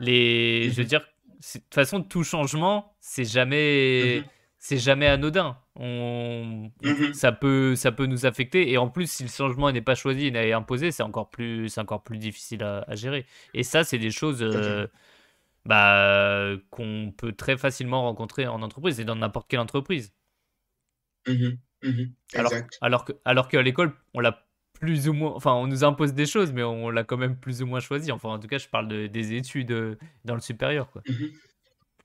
[0.00, 0.88] les, je veux mhm.
[0.88, 4.24] dire, de toute façon, tout changement, c'est jamais, mhm.
[4.58, 5.58] c'est jamais anodin.
[5.76, 7.12] On, mhm.
[7.12, 8.72] ça peut, ça peut nous affecter.
[8.72, 11.82] Et en plus, si le changement n'est pas choisi, n'est imposé, c'est encore plus, c'est
[11.82, 13.26] encore plus difficile à, gérer.
[13.52, 14.42] Et ça, c'est des choses.
[14.42, 14.86] Euh,
[15.66, 20.14] bah, qu'on peut très facilement rencontrer en entreprise et dans n'importe quelle entreprise.
[22.34, 24.47] Alors, alors, que, alors qu'à l'école, on l'a
[24.78, 27.62] plus ou moins, enfin, on nous impose des choses, mais on l'a quand même plus
[27.62, 28.12] ou moins choisi.
[28.12, 31.02] Enfin, en tout cas, je parle de, des études euh, dans le supérieur, quoi.
[31.06, 31.32] Mhm.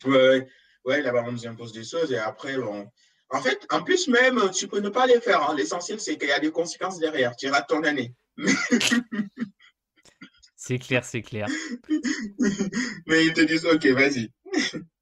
[0.05, 0.47] Ouais,
[0.85, 2.89] ouais, là-bas, on nous impose des choses et après, bon.
[3.29, 5.49] En fait, en plus, même, tu peux ne pas les faire.
[5.49, 5.55] Hein.
[5.55, 7.35] L'essentiel, c'est qu'il y a des conséquences derrière.
[7.35, 8.13] Tu rates ton année.
[10.55, 11.47] c'est clair, c'est clair.
[13.07, 14.29] mais ils te disent, OK, vas-y.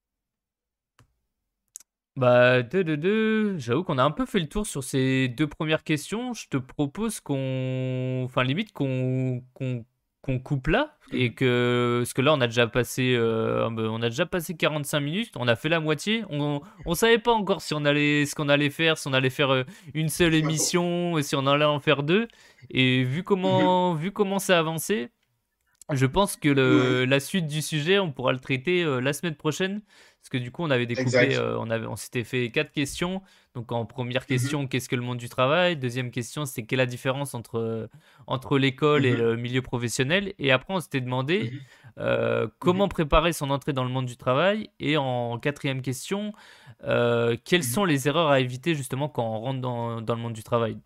[2.18, 3.58] Bah, deux, deux, deux.
[3.58, 6.34] J'avoue qu'on a un peu fait le tour sur ces deux premières questions.
[6.34, 9.44] Je te propose qu'on, enfin limite qu'on
[10.22, 14.10] qu'on coupe là et que parce que là on a déjà passé euh, on a
[14.10, 16.24] déjà passé 45 minutes, on a fait la moitié.
[16.30, 19.30] On on savait pas encore si on allait ce qu'on allait faire, si on allait
[19.30, 22.28] faire euh, une seule émission, et si on allait en faire deux.
[22.70, 25.10] Et vu comment vu comment ça a avancé,
[25.92, 29.36] je pense que le, la suite du sujet, on pourra le traiter euh, la semaine
[29.36, 29.82] prochaine.
[30.20, 33.24] Parce que du coup, on avait découpé, euh, on, avait, on s'était fait quatre questions.
[33.56, 34.28] Donc, en première mhm.
[34.28, 35.78] question, qu'est-ce que le monde du travail?
[35.78, 37.90] Deuxième question, c'est quelle est la différence entre,
[38.28, 39.18] entre l'école et mhm.
[39.18, 40.34] le milieu professionnel?
[40.38, 41.60] Et après, on s'était demandé mhm.
[42.00, 44.70] euh, comment préparer son entrée dans le monde du travail?
[44.80, 46.34] Et en quatrième question,
[46.84, 50.44] quelles sont les erreurs à éviter justement quand on rentre dans, dans le monde du
[50.44, 50.78] travail?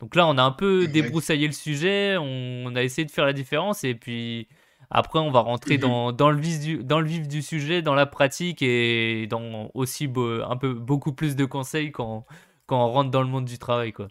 [0.00, 3.32] Donc là, on a un peu débroussaillé le sujet, on, a essayé de faire la
[3.32, 4.48] différence et puis
[4.90, 5.80] après, on va rentrer mhm.
[5.80, 9.70] dans, dans, le vif du, dans le vif du sujet, dans la pratique et dans
[9.74, 12.24] aussi un peu beaucoup plus de conseils quand,
[12.66, 13.92] quand on rentre dans le monde du travail.
[13.92, 14.08] Quoi.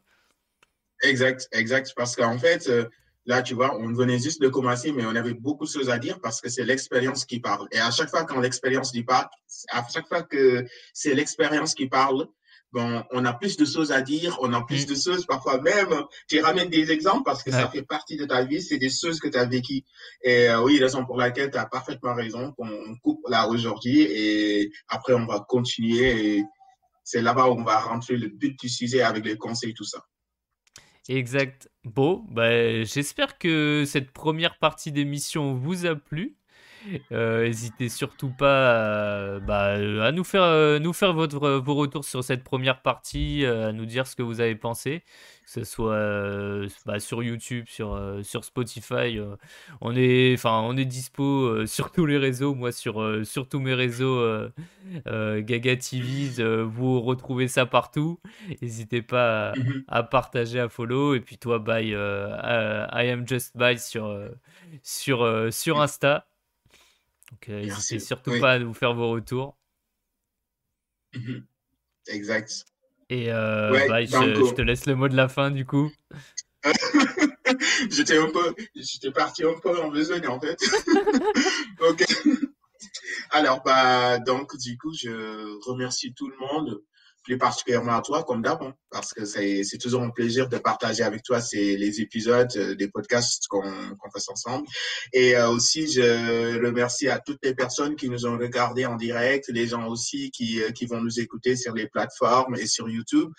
[1.01, 1.93] Exact, exact.
[1.95, 2.85] Parce qu'en fait, euh,
[3.25, 5.97] là, tu vois, on venait juste de commencer, mais on avait beaucoup de choses à
[5.97, 7.67] dire parce que c'est l'expérience qui parle.
[7.71, 9.29] Et à chaque fois quand l'expérience dit pas,
[9.69, 12.27] à chaque fois que c'est l'expérience qui parle,
[12.72, 14.89] bon, on a plus de choses à dire, on a plus mm.
[14.89, 15.89] de choses, parfois même,
[16.28, 19.20] tu ramènes des exemples parce que ça fait partie de ta vie, c'est des choses
[19.20, 19.84] que tu as vécues.
[20.24, 24.72] Et euh, oui, raison pour laquelle tu as parfaitement raison qu'on coupe là aujourd'hui et
[24.89, 26.43] après on va continuer et
[27.03, 30.03] c'est là-bas où on va rentrer le but du sujet avec les conseils, tout ça.
[31.09, 31.70] Exact.
[31.86, 36.36] Bon, bah, j'espère que cette première partie d'émission vous a plu.
[37.11, 39.73] Euh, n'hésitez surtout pas à, bah,
[40.05, 43.71] à nous faire, euh, nous faire votre, vos retours sur cette première partie, euh, à
[43.71, 45.03] nous dire ce que vous avez pensé,
[45.45, 49.19] que ce soit bah, sur YouTube, sur, sur Spotify.
[49.81, 53.73] on, est, enfin, on est dispo sur tous les réseaux, moi sur, sur tous mes
[53.73, 54.21] réseaux
[55.05, 58.19] Gaga TV, vous retrouvez ça partout.
[58.61, 59.83] N'hésitez pas mhm.
[59.88, 61.15] à, partager, à follow.
[61.15, 64.19] Et puis toi, bye, I am just bye sur,
[64.83, 66.27] sur, sur Insta.
[67.32, 69.57] Donc, euh, n'hésitez surtout pas à nous faire vos retours.
[71.13, 71.45] Mhm.
[72.07, 72.65] Exact.
[73.09, 75.91] Et euh, bah, je, te laisse le mot de la fin, du coup.
[77.89, 80.57] j'étais un peu, j'étais parti un peu en besogne, en fait.
[81.80, 82.05] ok.
[83.32, 86.82] Alors, bah, donc, du coup, je remercie tout le monde
[87.28, 91.03] plus particulièrement à toi, comme d'hab, hein, parce que c'est toujours un plaisir de partager
[91.03, 94.65] avec toi ces, les épisodes euh, des podcasts qu'on qu ensemble.
[95.11, 99.49] Et euh, aussi, je remercie à toutes les personnes qui nous ont regardés en direct,
[99.49, 103.30] les gens aussi qui, euh, qui vont nous écouter sur les plateformes et sur YouTube.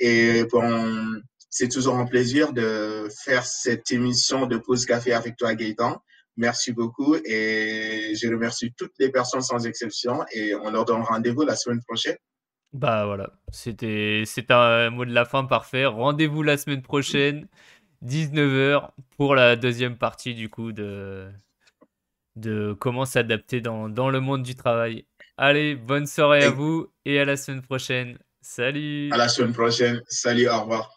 [0.00, 5.54] Et bon, c'est toujours un plaisir de faire cette émission de pause café avec toi,
[5.54, 6.02] Gaëtan.
[6.36, 11.42] Merci beaucoup et je remercie toutes les personnes sans exception et on leur donne rendez-vous
[11.42, 12.16] la semaine prochaine.
[12.72, 15.86] Bah voilà, c'était c'est un mot de la fin parfait.
[15.86, 17.48] Rendez-vous la semaine prochaine,
[18.02, 21.30] 19h, pour la deuxième partie du coup de,
[22.36, 25.06] de comment s'adapter dans, dans le monde du travail.
[25.36, 28.18] Allez, bonne soirée à vous et à la semaine prochaine.
[28.42, 30.00] Salut À la semaine prochaine.
[30.08, 30.95] Salut, au revoir.